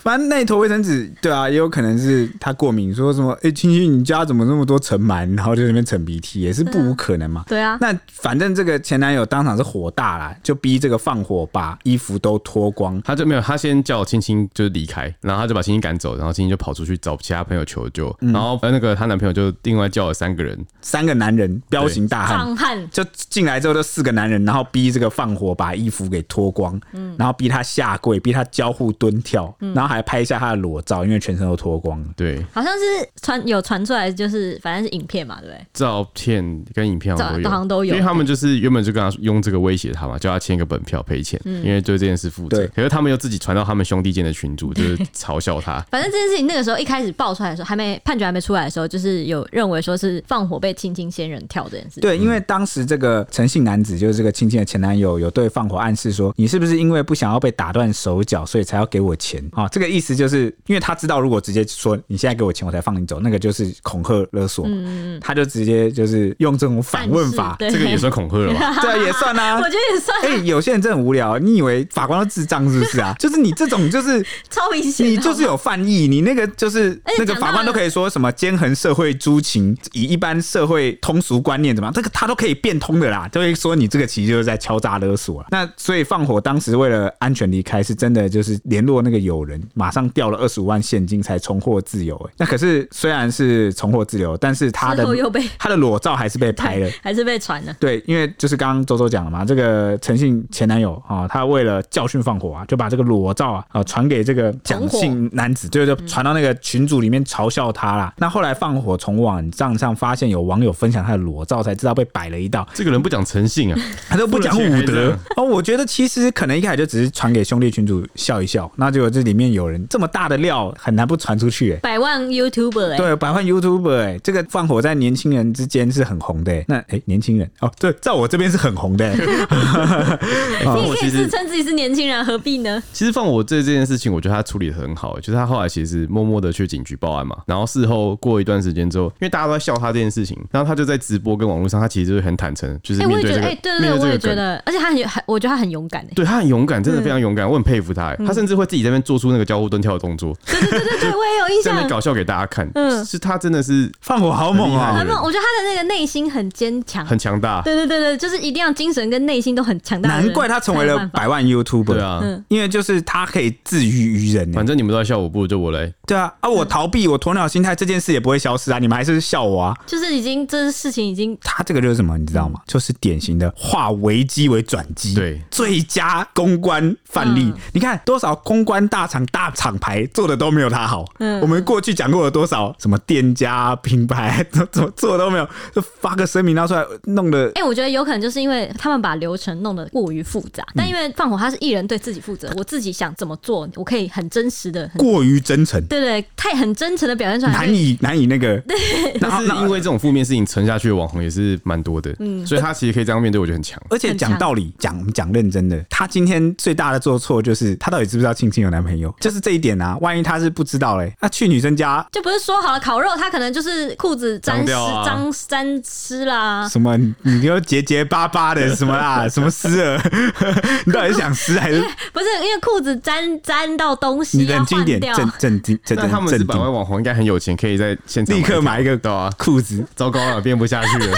[0.00, 2.94] 反正那一坨卫生纸，对啊，也有可能是他过敏。
[2.94, 3.32] 说什么？
[3.42, 5.36] 哎，青青，你家怎么那么多尘螨？
[5.36, 7.44] 然后就在那边擤鼻涕，也是不无可能嘛。
[7.48, 7.78] 对啊。
[7.80, 13.00] 那反正这个前男友当场是火大啦，就逼这个放火把衣服都脱光。
[13.02, 18.14] 他就没有，他先叫青青就是离开，然后他就把青青赶走，然后青青就跑出去找其他朋友求救。
[18.20, 32.02] 嗯、然后那个她男朋友就另外叫了三个人，三个男人，彪形大汉，汉就进来之后就四个男人，然后逼这个放火把衣服给脱光，嗯，然后逼他下跪，逼他交互蹲跳，嗯、然后还拍一下他的裸照，因为全身都脱光。
[32.16, 35.66] 对，好像是传有传出来，就是反正是影片嘛，对不对？
[35.72, 42.56] 照片跟影片好像都有，好像都有，因为他们就是原本就跟他用这个威胁他嘛，叫他签一个本票赔钱，嗯、因为对这件事负责。
[42.56, 45.80] 对，可是他们又自己传到他们兄弟间的群组，就是嘲笑他。
[45.90, 52.00] 反正这件事情那个时候一开始爆出来的时候，还没判决还没出来的时候，就是有认为说是放火被青青仙人跳这件事。
[52.00, 59.68] 对，因为当时这个诚信男子就是这个青青的前男友，有对放火暗示说，你是不是因为不想要被打断手脚，所以才要给我钱啊？
[59.68, 64.66] 这个意思就是因为他知道，如果直接说你现在给我钱，我才放你走，那个就是恐吓勒索。
[64.66, 68.74] 嗯嗯，他就直接就是用这种反问法，这个也算恐吓了吧？
[68.82, 69.56] 对啊，也算啊。
[69.60, 70.22] 我觉得也算。
[70.22, 73.14] 哎、欸，有些人真的很无聊，你以为法官都智障是不是啊？
[73.18, 85.48] 就是你这种就是 超明显，你就是有犯意，你那个就是那个法官都可以说什么兼横社会诸情，以一般社会通俗观念怎么样，这个他都可以变通的啦，就会说你这个其实就是在敲诈勒索了。
[85.50, 92.16] 那所以放火当时为了安全离开，是真的就是联络那个友人，马上掉了二十五万现金才重获自由。
[92.28, 97.74] 哎，那可是虽然是重获自由，但是他的又被 他的裸照还是被拍了， 还是被传了。
[97.78, 108.12] 对，因为就是刚刚周周讲了嘛，这个陈姓前男友啊，他为了教训放火啊，就把这个裸照啊啊传给这个蒋姓男子，就就传到那个群组里面嘲笑他啦。
[108.16, 112.66] 那后来放火从网站上发现有网友分享他的裸照，才知道被摆了一道。
[112.72, 115.44] 这个人不讲诚信啊，他都不讲武德哦。
[115.44, 121.78] 我觉得其实可能一开始就只是传给兄弟群主笑一笑，那结果这里面有人这么大的料，很难不传出去。
[121.82, 126.64] 百万 YouTuber 哎，对，百万 YouTuber 哎，这个放火在年轻人之间是很红的。
[126.66, 129.12] 那哎，年轻人哦，对，在我这边是很红的。
[129.12, 132.82] 你也可以自称自己是年轻人，何必呢？
[132.92, 172.60] 其实放火这这件事情，我觉得他处理的很好，就是他后来其实默默的去警局报案嘛，然后事后过一段时间之后，因为大家都在笑他这件事情，然后他就在直播跟网络上，他其实就是很坦诚，就是面对这个，哎，对对对，我也觉得，而且他很很，我觉得他很勇敢，对他很勇敢，真的非常勇敢，我很佩服他，他甚至会自己在那边做出那个交互蹲跳的动作，对对对对对，我也有印象，在那搞笑给大家看，嗯，是他真的是放火好猛啊，我觉得他的那个内心很坚强，很强大，对对对对，就是一定要精神跟内心都很强大，难怪他成为了百万 YouTuber，对啊，因为就是他可以自娱于人，反正你们都在笑我，不如就我来，对啊，啊，我逃避，我鸵鸟心态这件事也不会消失啊，你们还是笑我啊，就是已经这事情已经，他这个就是什么，你知道吗？
[172.66, 198.76] 就是典型的化危机为转机，对，最佳公关范例，你看多少公关大厂大厂牌做的都没有他好，嗯，我们过去讲过了多少什么店家品牌怎么 做都没有，就发个声明拿出来弄的，哎，我觉得有可能就是因为他们把流程弄得过于复杂，但因为放火他是艺人对自己负责，我自己想怎么做，我可以很真实的，过于真诚，对对，太很真诚的表现出来，难以难以那个， 对，
[199.20, 220.02] 但是因为这种负面事情沉下去的网红也是蛮多的，嗯，所以他其实可以这样面对，我觉得很强，而且讲道理，讲讲认真的，他今天最大的做错就是他到底知不知道庆庆有男朋友，就是这一点啊，万一他是不知道嘞，那去女生家就不是说好了烤肉，他可能就是裤子沾湿脏沾湿啦，什么你就结结巴巴的 什么啦，什么湿了，
[220.84, 221.80] 你到底是想湿还是？
[222.12, 222.26] 不是？
[222.42, 228.96] 因为裤子沾沾到东西，你冷静点，镇镇定，那他们是百万网红，应该很有钱，可以在现场立刻买一个
[229.38, 229.84] 裤子。
[229.94, 231.16] 糟糕了，编不下去了。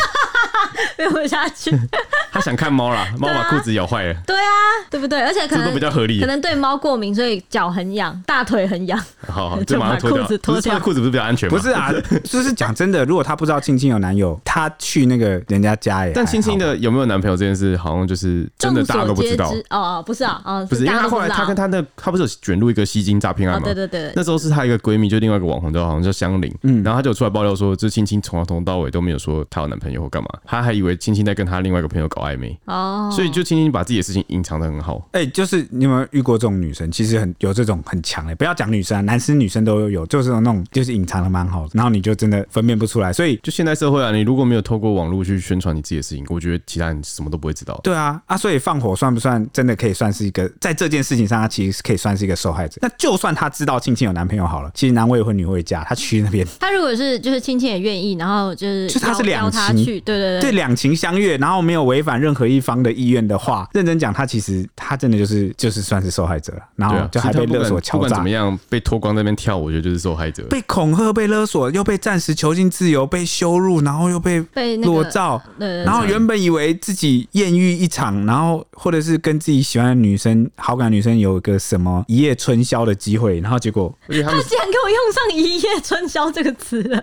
[0.96, 1.70] 背不下去，
[2.32, 4.14] 他想看猫啦， 猫把裤子咬坏了。
[4.26, 4.50] 对啊，
[4.90, 5.20] 对不对？
[5.22, 8.98] 而且可能都比较合理，可能对猫过敏，所以脚很痒，大腿很痒。
[9.28, 10.26] 好好，就马上脱掉。
[10.38, 11.56] 脱掉裤子不是比较安全吗？
[11.56, 11.92] 不是啊，
[12.24, 16.12] 就是讲真的，如果他不知道青青有男友，他去那个人家家耶。
[16.14, 19.50] 但青青的有没有男朋友这件事，好像就是真的大家都不知道。
[19.70, 23.64] 哦哦，不是啊，哦，不是，因为他后来他跟他那他不是有卷入一个吸金诈骗案吗？
[23.64, 35.06] 对对对，那时候是他一个闺蜜，就另外一个网红叫好像叫香菱，嗯，然后他就出来爆料说，这青青从头到尾都没有说她有男朋友或干嘛，他还以为青青在跟他另外一个朋友搞暧昧哦，所以就青青把自己的事情隐藏的很好。
[35.12, 36.90] 哎，就是你有没有遇过这种女生？
[36.90, 43.12] 其实很有这种很强的，不要讲女生啊，男生女生都有，就是那种就是隐藏的蛮好的，然后你就真的分辨不出来。
[43.12, 47.78] 所以就现在社会啊，你如果没有透过网络去宣传你自己的事情，我觉得其他人什么都不会知道。
[47.82, 52.78] 对啊，啊，所以放火算不算真的可以算是一个在这件事情上，他其实可以算是一个受害者。
[52.80, 87.02] 那就算他知道青青有男朋友好了，其实男未婚女未嫁，他去那边，他如果是就是青青也愿意，然后就是就他是两情，对对对，对两情相悦，然后没有违反任何一方的意愿的话，认真讲，他其实他真的就是就是算是受害者了，然后就还被勒索、敲诈，不管怎么样被脱光在那边跳，我觉得就是受害者，被恐吓、被勒索，又被暂时囚禁自由，被羞辱，然后又被被裸照，然后原本以为自己艳遇一场，然后或者是跟自己喜欢的女生、好感女生有个什么一夜春宵的机会，然后结果他竟然给我用上“一夜春宵”这个词了。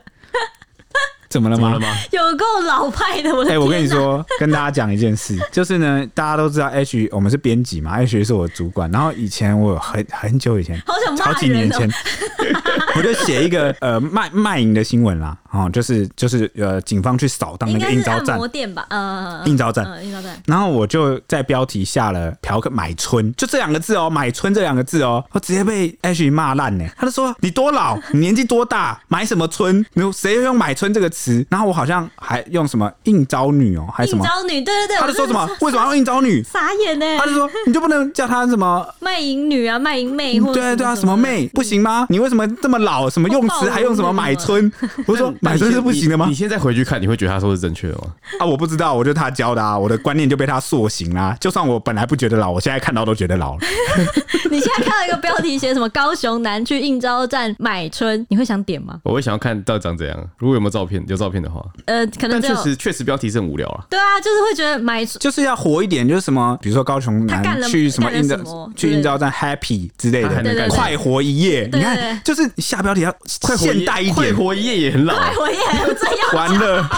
[1.32, 1.80] 怎么了吗？
[2.12, 3.52] 有够老派的，我的。
[3.52, 8.92] 哎，我跟你说，跟大家讲一件事， 就是呢，大家都知道 H，我们是编辑嘛，H 是我的主管。
[8.92, 11.90] 然后以前我很很久以前，好想，好几年前，
[12.98, 20.38] 我就写一个呃卖卖淫的新闻啦，哦，就是就是呃警方去扫荡那个应招站，摩店吧，呃，应招站，应招站。
[20.46, 26.86] 然后我就在标题下了嫖客买春，就这两个字哦，买春这两个字哦，我直接被 H 骂烂呢。
[26.98, 29.86] 他就说你多老，你年纪多大，买什么春？
[29.94, 31.46] 有谁会用买春这个词？
[31.50, 34.62] 然后我好像还用什么应招女哦，还是什么应招女？
[34.62, 36.44] 对对对，他就说什么为什么要用应招女？
[36.44, 37.06] 傻眼呢！
[37.18, 40.40] 他就说你就不能叫他什么 卖淫女啊，卖淫妹？
[40.40, 42.06] 或者对对啊，什么妹不行吗？
[42.10, 43.10] 你为什么这么老？
[43.10, 44.72] 什么用词还用什么买春？
[45.08, 46.28] 我说 买春是不行的吗？
[46.28, 48.14] 你现在回去看，你会觉得他说是正确的吗？
[48.40, 51.36] 啊，我不知道，我就他教的啊，我的观念就被他塑形啦。
[51.40, 53.60] 就算我本来不觉得老，我现在看到都觉得老了。
[54.52, 59.00] 你现在看到一个标标题写什么高雄男去应招站买春，你会想点吗？
[59.04, 60.30] 我会想要看到底长怎样。
[60.38, 63.84] 如果有没有照片，有照片的话，呃，可能但确实确实标题是很无聊啊。
[63.90, 68.38] 对啊，就是会觉得买就是要活一点，就是什么，比如说高雄男去什么印照
[68.76, 71.70] 去印招站 happy 之类的，快活一夜。
[71.74, 73.14] 你看，就是下标题要
[73.58, 76.90] 现代一点，快活一夜也很老，快活一夜还有这样，完了。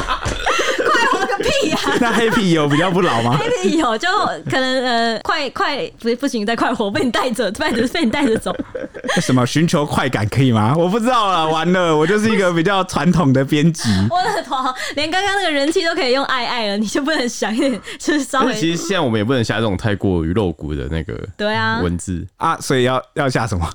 [1.44, 1.78] 屁呀！
[2.02, 3.38] 那黑皮有比较不老吗？
[3.38, 4.08] 黑皮有就
[4.50, 8.56] 可能呃，快快不不行，再快活被你带着，被着被你带着走。
[9.22, 10.74] 什么寻求快感可以吗？
[10.78, 13.90] 我不知道了，完了，我就是一个比较传统的编辑。
[14.10, 14.56] 我的头，
[14.96, 18.54] 连刚刚那个人气都可以用爱爱了，你就不能想一点，就是稍微。
[18.54, 23.70] 其实现在我们也不能下这种太过于露骨的那个对啊文字啊，所以要要下什么？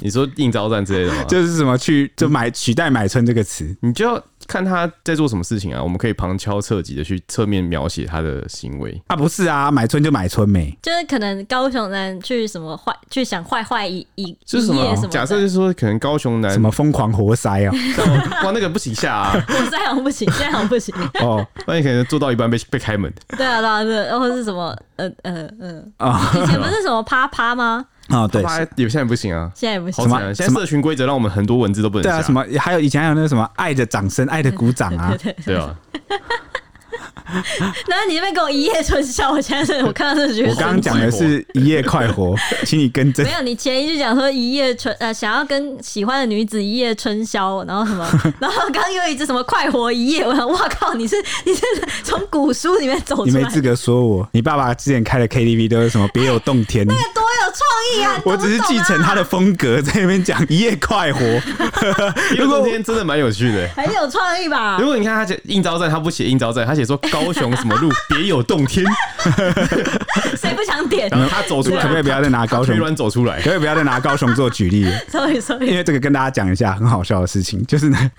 [0.00, 1.22] 你说应招战之类的吗？
[1.24, 4.22] 就是什么去就买取代买春这个词，你就要。
[4.52, 5.82] 看他在做什么事情啊？
[5.82, 9.16] 我们可以旁敲侧击的去侧面描写他的行为啊？
[9.16, 14.94] 不是啊，买春就买春没，就是可能高雄男去什么坏，去想坏坏一一就是什么？
[15.08, 17.72] 假设就是说，可能高雄男什么疯狂活塞啊？
[18.44, 21.46] 哇，那个不行下啊， 活塞好像不行，现在好像不行哦。
[21.66, 23.10] 那你可能做到一半被被开门。
[23.38, 24.76] 对啊，对啊，对，然后是什么？
[24.96, 27.86] 呃呃呃啊，以前不是什么啪啪吗？
[28.08, 28.42] 啊，对，
[28.76, 30.04] 有现在不行啊，现在也不行。
[30.04, 30.34] 什么？
[30.34, 32.02] 现在社群规则让我们很多文字都不能。
[32.02, 32.44] 对啊，什么？
[32.58, 35.74] 还有以前还有那个什么爱的掌声，爱的鼓掌啊，对啊。
[37.88, 40.44] 然后你那边给我一夜春宵，我现在是我看到这句。
[40.44, 42.34] 我刚刚讲的是一夜快活，
[42.64, 43.24] 请你更正。
[43.24, 48.06] 没有，你前一句讲说一夜春呃，想要跟喜欢的女子一夜春宵，然后什么？
[48.40, 50.24] 然后刚刚又一只什么快活一夜？
[50.24, 51.62] 我想，哇靠，你是你是
[52.02, 53.30] 从古书里面走出来？
[53.30, 54.28] 你没资格说我。
[54.32, 56.86] 你爸爸之前开的 KTV 都是什么别有洞天？
[56.86, 57.60] 那个多有创
[57.96, 58.22] 意啊！
[58.24, 61.20] 我只是继承他的风格，在那边讲一夜快活。
[62.36, 64.76] 如果今天真的蛮有趣的，很有创意吧？
[64.80, 67.32] 如果你看他写应招站，他不写应招站，他写说高。
[67.32, 68.84] 雄什么路 别有洞天？
[70.36, 71.08] 谁不想点？
[71.08, 73.38] 然后他走出来，可不可以不要再拿高雄突然走出来？
[73.38, 74.84] 可不可以不要再拿高雄做举例？
[75.08, 78.10] Sorry Sorry，因为这个跟大家讲一下很好笑的事情，就是呢，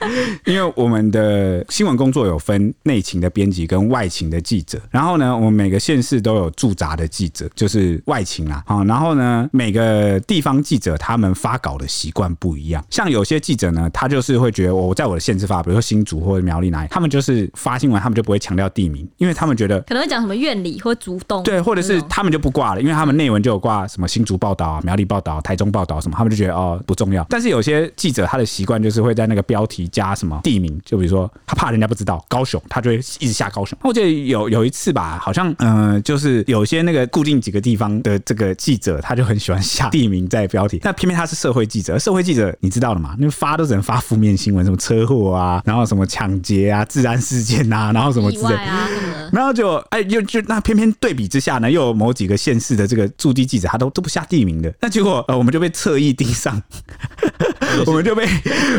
[0.46, 8.64] 因为我们的新闻工作有分内勤的编辑跟外勤的记者，然后呢，我们每个县市都有驻扎的记者，就是外勤啦。
[8.66, 19.08] 好，然后呢，每个地方记者他们发稿的习惯不一样，像有些记者呢，他就是会觉得我在我的县市发，比如说新竹或者苗栗哪里，他们就是发新闻，他们就不会强调地名。
[19.18, 27.26] 因为他们觉得可能会讲什么院里或竹东，对，或者是他们就不挂了，因为他们内文就有挂什么新竹报道啊、苗栗报道、台中报道什么，他们就觉得哦不重要。
[27.30, 33.78] 但是有些记者他的习惯就是会在那个标题加什么地名，就比如说他怕人家不知道高雄，他就会一直下高雄。
[33.84, 40.80] 我记得有有一次吧，好像嗯、呃，就是有些那个固定几个地方的这个记者，他就很喜欢下地名在标题。
[40.82, 43.16] 但偏偏他是社会记者，社会记者你知道的嘛？
[43.20, 48.32] 那发都只能发负面新闻，什么车祸啊，然后什么抢劫啊、治安事件啊，然后什么
[49.32, 54.74] 然后就哎，又就那偏偏对比之下呢，又有某几个县市的这个驻地记者，他都都不下地名的。
[54.82, 56.62] 那结果呃，我们就被侧翼盯上，
[57.86, 58.28] 我们就被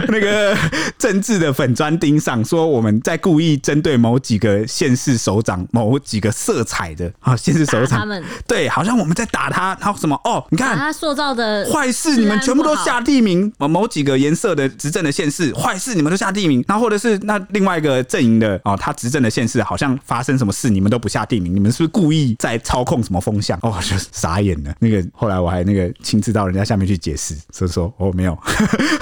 [0.09, 0.57] 那个
[0.99, 8.23] 政治的粉砖盯上，说我们在故意针对某几个县市首长、某几个色彩的啊县市首长，他们。
[8.47, 23.59] 对，好像我们在打他，然后什么哦，你看他塑造的坏事，你们全部都下地名，某某几个颜色的执政的县市坏事，你们都下地名，然后或者是那另外一个阵营的哦，他执政的县市好像发生什么事，你们都不下地名，你们是不是故意在操控什么风向？
[23.63, 24.75] 哦，就傻眼了。
[24.81, 28.39] 那个后来我还那个亲自到人家下面去解释，所以说哦没有，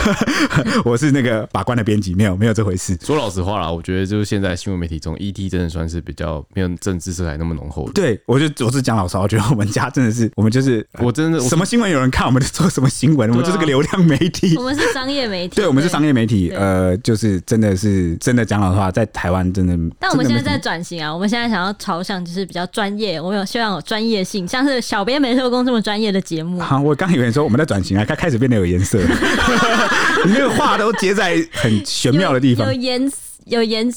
[0.84, 2.96] 我是那个把关的编辑，没有没有这回事。
[3.02, 7.92] 说老实话啦，我觉得就是现在新闻媒体中，ET 真的算是比较没有政治色彩那么浓厚的。
[7.92, 14.56] 对，我就我是讲老实话，我觉得我们家真的是，我们就是我真的什么新闻有人看，我们就做什么新闻，我们就是个流量媒体。
[14.56, 16.50] 我们是商业媒体，对，我们是商业媒体。
[16.50, 19.72] 呃，就是真的是真的讲老实话，在台湾真的。
[19.98, 26.60] 但我们现在在转型啊，我们现在想要朝向就是比较专业，我们有希望有专业性，像是小编没收工这么专业的节目。
[26.60, 28.98] 好，我刚以为说我们在转型啊，开开始变得有颜色，
[30.24, 33.12] 你那个话都接在很玄妙的地方，有颜
[33.46, 33.88] 有颜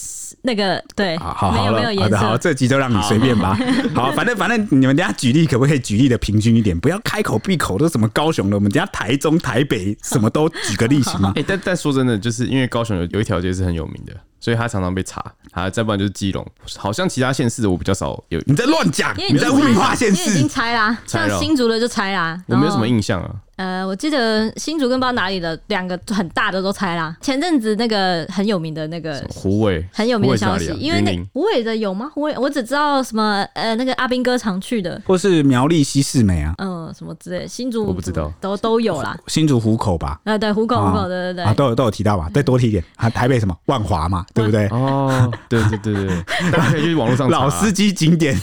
[0.41, 3.57] 那个对，好好好了，好的好，这集就让你随便吧。
[3.93, 11.33] 好，反正反正你们等下举例可不可以举例的平均一点，不要开口闭口都什么高雄的，我们等下台中、台北什么都举个例行吗？
[11.35, 14.13] 哎、欸，但但说真的，就是因为高雄有有一条街是很有名的。
[14.39, 16.45] 所以他常常被查，啊，再不然就是基隆，
[16.77, 18.39] 好像其他县市的我比较少有。
[18.45, 22.39] 你在乱讲，你在污名化县市，已经拆啦，像新竹的就拆啦。
[22.47, 23.31] 我没有什么印象啊。
[23.57, 27.15] 呃，我记得新竹跟不知道哪里的两个很大的都拆啦。
[27.21, 32.11] 前阵子那个很有名的那个胡伟，很有名的消息，因为那胡伟的有吗？
[32.13, 37.47] 胡伟我只知道什么呃，那个阿兵哥常去的，或是苗栗西四美啊，嗯，什么之类。
[37.47, 39.17] 新竹我不知道，都都有啦。
[39.27, 40.19] 新竹虎口吧？
[40.25, 42.29] 啊，对，虎口虎口，对对对，都有都有提到吧？
[42.33, 44.67] 再多提一点啊，台北什么万华嘛，对不对？
[44.67, 48.37] 哦，对对对对， 大家可以去网络上老司机景点，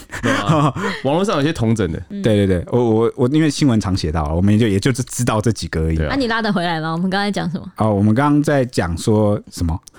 [1.04, 2.00] 网络上有些同整的。
[2.22, 5.96] 对对对，我我我因为新闻常写到，我们也就也就知是知道这几个而已。
[5.96, 6.92] 那、啊、你拉得回来吗？
[6.92, 7.66] 我们刚才讲什么？
[7.76, 9.78] 哦，我们刚刚在讲说什么？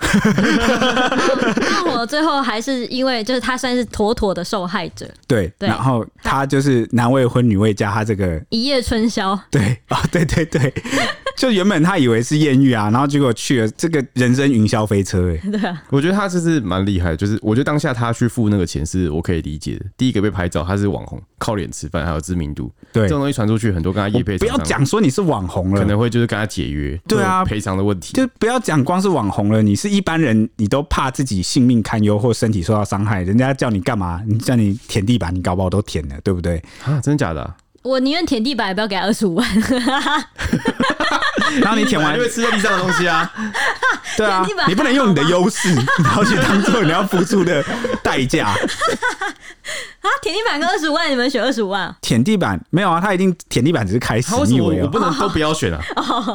[1.60, 5.08] 那我最后还是因为就是他算是妥妥的受害者。
[5.26, 9.38] 对，对然后他就是男未婚女未嫁，他这个一夜春宵。
[9.50, 10.72] 对啊、哦，对对对，
[11.36, 19.84] 就原本他以为是艳遇啊，然后结果去了这个人生云霄飞车，哎， 对啊，我觉得他就是蛮厉害，就是我觉得当下他去付那个钱是我可以理解的。
[19.96, 34.22] 第一个被拍照，他是网红，靠脸吃饭，还有知名度，对，这种东西传出去，很多跟他业配，不要讲说你是网红了，可能会就是跟他解约，对啊，赔偿的问题，就不要讲光是网红了，你是一般人，你都怕自己性命堪忧或身体受到伤害，人家叫你干嘛？
[34.26, 36.62] 你叫你舔地板，你搞不好都舔了，对不对？
[36.84, 37.56] 啊，真的假的、啊？
[37.84, 39.46] 我宁愿舔地板，也不要给他二十五万。
[41.60, 43.30] 然后你舔完就会吃在地上的东西啊，
[44.16, 45.68] 对啊，你不能用你的优势，
[46.02, 47.62] 然后去当做你要付出的
[48.02, 48.54] 代价。
[50.24, 51.94] 啊，舔地板跟二十五万，你们选二十五万？
[52.00, 55.80] 舔地板没有啊，他一定舔地板只是开始，你以为我不能都不要选啊？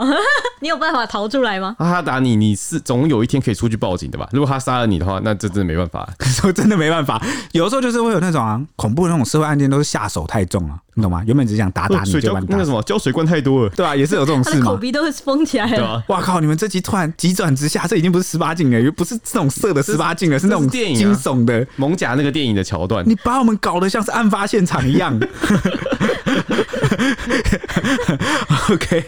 [0.62, 1.76] 你有办法逃出来吗？
[1.80, 4.28] 他打你，你是总有一天可以出去报警的吧？
[4.32, 6.08] 如果他杀了你的话，那这真的没办法。
[6.30, 7.22] 说真的没办法，
[7.54, 11.24] 有的时候就是会有那种啊，恐怖的那种社会案件，都是下手太重了，你懂吗？
[11.26, 13.96] 原本只想打打你，就把你打那个什么胶水灌太多了，对吧、啊？
[13.96, 14.66] 也是有这种事嘛。
[14.66, 15.78] 口鼻都是封起来了。
[15.78, 16.40] 对啊，哇靠！
[16.40, 23.04] 你们这集突然急转直下，这已经不是十八禁了，不是这种色的十八禁了，是那种电影惊悚的猛甲那个电影的桥段。
[23.08, 25.20] 你把我们搞得像是案发现场一样。
[28.70, 29.04] OK，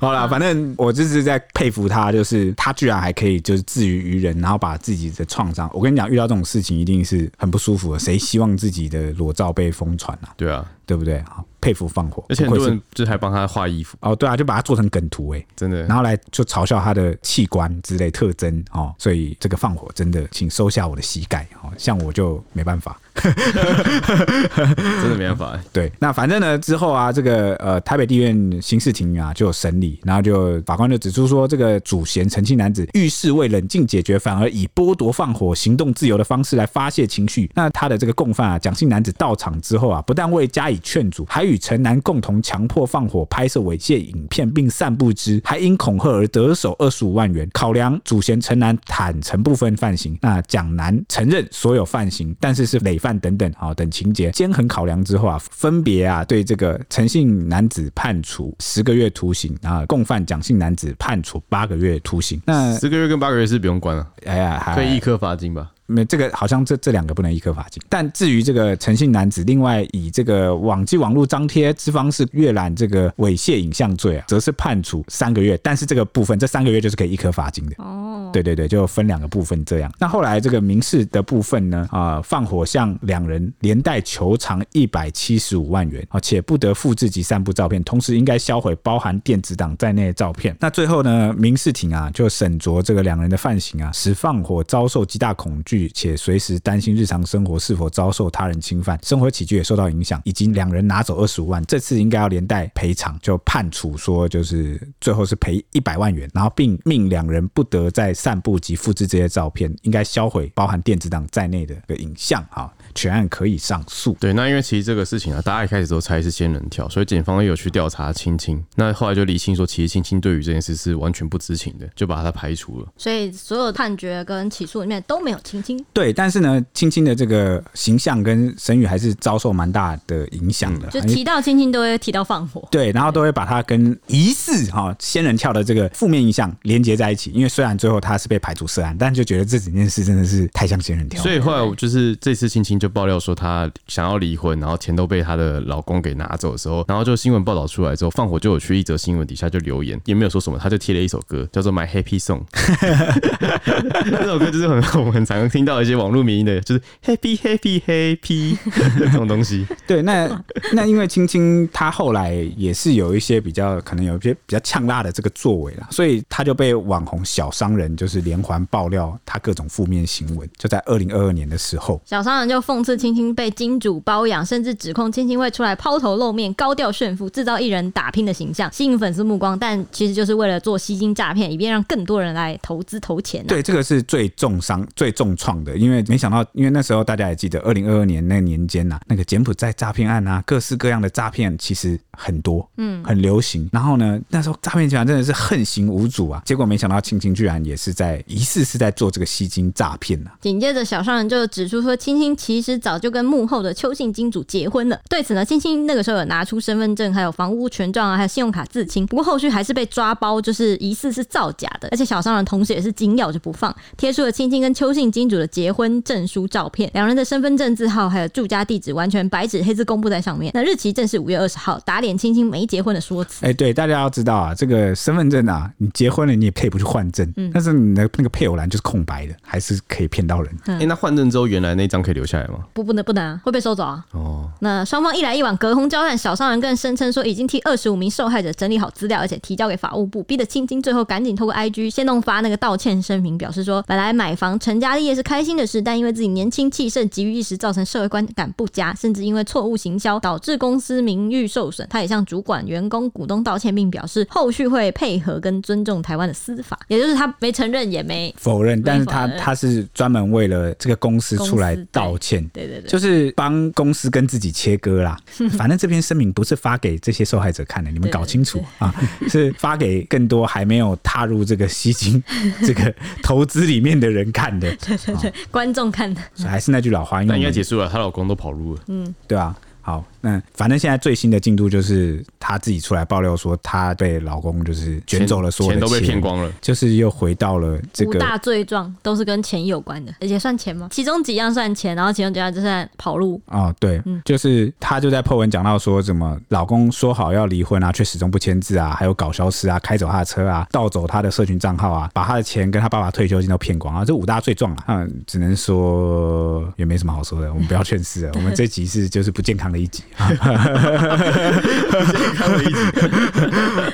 [0.00, 5.70] 好啦，反正我就是在佩服他，就是他居然还可以就是自娱于人，然后把自己的创伤。
[5.72, 7.98] 我跟你讲，遇到这种事情一定是很不舒服的。
[7.98, 10.28] 谁希望自己的裸照被疯传啊？
[10.36, 11.22] 对啊，对不对？
[11.22, 13.96] 好，佩服放火，而且很多人就是还帮他画衣服。
[14.00, 18.94] 哦，对啊，就把它做成梗图，哎，真的，然后来就嘲笑他的器官之类特征哦。
[18.98, 21.72] 所以这个放火真的，请收下我的膝盖哦。
[21.78, 23.00] 像我就没办法。
[25.02, 25.58] 真的没办法。
[25.72, 37.50] 对，那反正呢，之后啊，这个呃台北地院刑事庭啊就有审理，然后就法官就指出说，这个主嫌陈姓男子遇事未冷静解决，反而以剥夺放火行动自由的方式来发泄情绪。
[37.54, 47.48] 那他的这个共犯啊，蒋姓男子到场之后啊，不但未加以劝阻，还与陈男共同强迫放火、拍摄猥亵影片并散布之，还因恐吓而得手二十五万元。
[47.52, 53.05] 考量主嫌陈男坦承部分犯行，那蒋男承认所有犯行，但是是累犯。
[53.18, 62.40] 等等，好等情节，兼衡考量之后啊，分别啊对这个诚信男子判处十个月徒刑啊，共犯蒋姓男子判处八个月徒刑。
[62.46, 65.70] 那十个月跟八个月是不用关了，哎呀，可以一颗罚金吧？
[65.88, 77.76] 没，这个好像这这两个不能一颗罚金，但至于这个诚信男子，另外以这个网际网络张贴之方式阅览这个猥亵影像罪啊，则是判处三个月，但是这个部分这三个月就是可以一颗罚金的。
[77.78, 78.05] 哦，
[78.42, 79.90] 对对对，就分两个部分这样。
[79.98, 90.54] 那后来这个民事的部分呢，啊，放火向两人连带求偿一百七十五万元啊，且不得复制及散布照片，同时应该销毁包含电子档在内的照片。
[90.60, 95.90] 那最后呢，民事庭啊就审酌这个两人的犯行啊，使放火遭受极大恐惧。
[95.94, 112.74] 且随时担心日常生活是否遭受他人侵犯，生活起居也受到影响，以及两人拿走二十五万，这次应该要连带赔偿，就判处说就是最后是赔一百万元，然后并命两人不得再散布及复制这些照片，应该销毁包含电子档在内的个影像啊。
[112.96, 114.16] 全案可以上诉。
[114.18, 118.60] 对，那因为其实这个事情啊，大家一开始都猜是仙人跳，所以检方也有去调查青青。
[118.74, 122.86] 那后来就理清说，其实青青对于这件事是完全不知情的，就把他排除了。
[122.96, 125.78] 所以所有判决跟起诉里面都没有青青。
[125.92, 130.88] 对，但是呢，青青的这个形象跟声誉还是遭受蛮大的影响的。
[130.88, 137.30] 就提到青青都会提到放火，对，然后都会把他跟疑似哈仙人跳的这个负面印象连接在一起。
[137.32, 141.22] 因为虽然最后他是被排除涉案，但就觉得这整件事真的是太像仙人跳。
[141.22, 142.85] 所以后来我就是这次青青就。
[142.86, 152.42] 就爆料说她想要离婚，然后钱都被她的老公给拿走的时候，然后就新闻报道出来之后，放火就有去一则新闻底下就留言，也没有说什么，他就贴了一首歌叫做《My Happy Song》，
[154.10, 158.56] 那首歌就是很 我们很常听到一些网络名音的，就是 Happy Happy Happy
[159.00, 159.66] 这种东西。
[159.86, 179.58] 对，那那因为青青她后来也是有一些比较可能有一些比较呛辣的这个作为啦，所以她就被网红小商人就是连环爆料她各种负面新闻，就在二零二二年的时候，小商人就讽刺青青被金主包养，甚至指控青青会出来抛头露面、高调炫富、制造艺人打拼的形象，吸引粉丝目光。
[179.58, 183.48] 但其实就是为了做吸金诈骗，以便让更多人来投资投钱、啊。
[183.48, 193.68] 对，这个是最重伤、最重创的，因为没想到，因为那时候大家也记得，二零二二年那年间呐、啊，那个柬埔寨诈骗案啊，各式各样的诈骗其实很多，嗯，很流行。
[193.72, 196.42] 然后呢，那时候诈骗集团真的是横行无阻啊。
[196.44, 200.30] 结果没想到，青青居然也是在疑似是在做这个吸金诈骗呢。
[200.40, 204.98] 紧接着，小商人就指出说，青青其实早就跟幕后的邱姓金主结婚了。
[205.10, 209.06] 对此呢，青青那个时候有拿出身份证、还有房屋权状啊，还有信用卡自清。
[209.06, 211.88] 不过后续还是被抓包，就是疑似是造假的。
[211.90, 220.50] 而且小商人同时也是紧咬着不放，贴出了青青跟邱姓金主的结婚证书照片，两人的身份证字号还有住家地址完全白纸黑字公布在上面。
[220.54, 223.44] 那日期正是五月二十号，打脸青青没结婚的说辞。
[223.44, 230.52] 哎，对，大家要知道啊，这个身份证啊，你结婚了你也可以不去换证，嗯、但是你的那个配偶栏就是空白的，还是可以骗到人。
[230.64, 232.60] 哎、嗯，那换证之后原来那张可以留下来吗？
[232.72, 234.04] 不，不能，不能啊，会被收走啊。
[234.12, 251.86] 哦，那双方一来一往，隔空交战，小商人更声称说已经替二十五名受害者整理好资料，而且提交给法务部，逼得青青最后赶紧透过 IG 先弄发那个道歉声明，表示说本来买房成家立业是开心的事，但因为自己年轻气盛、急于一时，造成社会观感不佳，甚至因为错误行销导致公司名誉受损。
[251.88, 256.78] 他也向主管、员工、股东道歉，并表示后续会配合跟尊重台湾的司法。
[256.88, 265.16] 也就是他没承认，也没否认，但是他他是专门为了这个公司出来道歉，对对对，就是帮公司跟自己切割啦。
[265.56, 268.94] 反正这篇声明不是发给这些受害者看的，你们搞清楚啊，
[269.28, 272.22] 是发给更多还没有踏入这个吸金
[272.64, 276.20] 这个投资里面的人看的，对对对，观众看的。
[276.44, 279.56] 还是那句老话，那应该结束了，她老公都跑路了，嗯，对啊。
[279.86, 290.88] 好，那反正现在最新的进度就是她自己出来爆料说，她被老公就是卷走了，所有的钱，钱都被骗光了，就是又回到了这个五大罪状都是跟钱有关的，而且算钱吗？
[290.90, 293.40] 其中几样算钱，然后其中几样就算跑路。
[293.46, 309.75] 哦，对，嗯，就是她就在 po 文讲到说，怎么老公说好要离婚啊，却始终不签字啊，还有搞消失啊，开走他的车啊，盗走他的社群账号啊，把他的钱跟他爸爸退休金都骗光啊，这五大罪状啊，嗯，只能说也没什么好说的，我们不要劝世了， 我们这集是就是不健康的。
[309.76, 310.02] 一集，，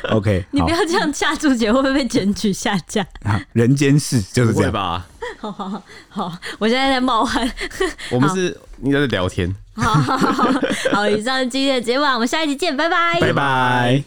[0.10, 3.04] OK，你不要这样下注解，会不会被检举下架？
[3.52, 5.06] 人间事就是这样吧。
[5.40, 7.50] 好好好，好，我现在在冒汗。
[8.10, 9.52] 我们是你在聊天。
[9.74, 10.52] 好好好，
[10.92, 14.04] 好，以上今天的节目，我们下一集见，拜拜，拜拜。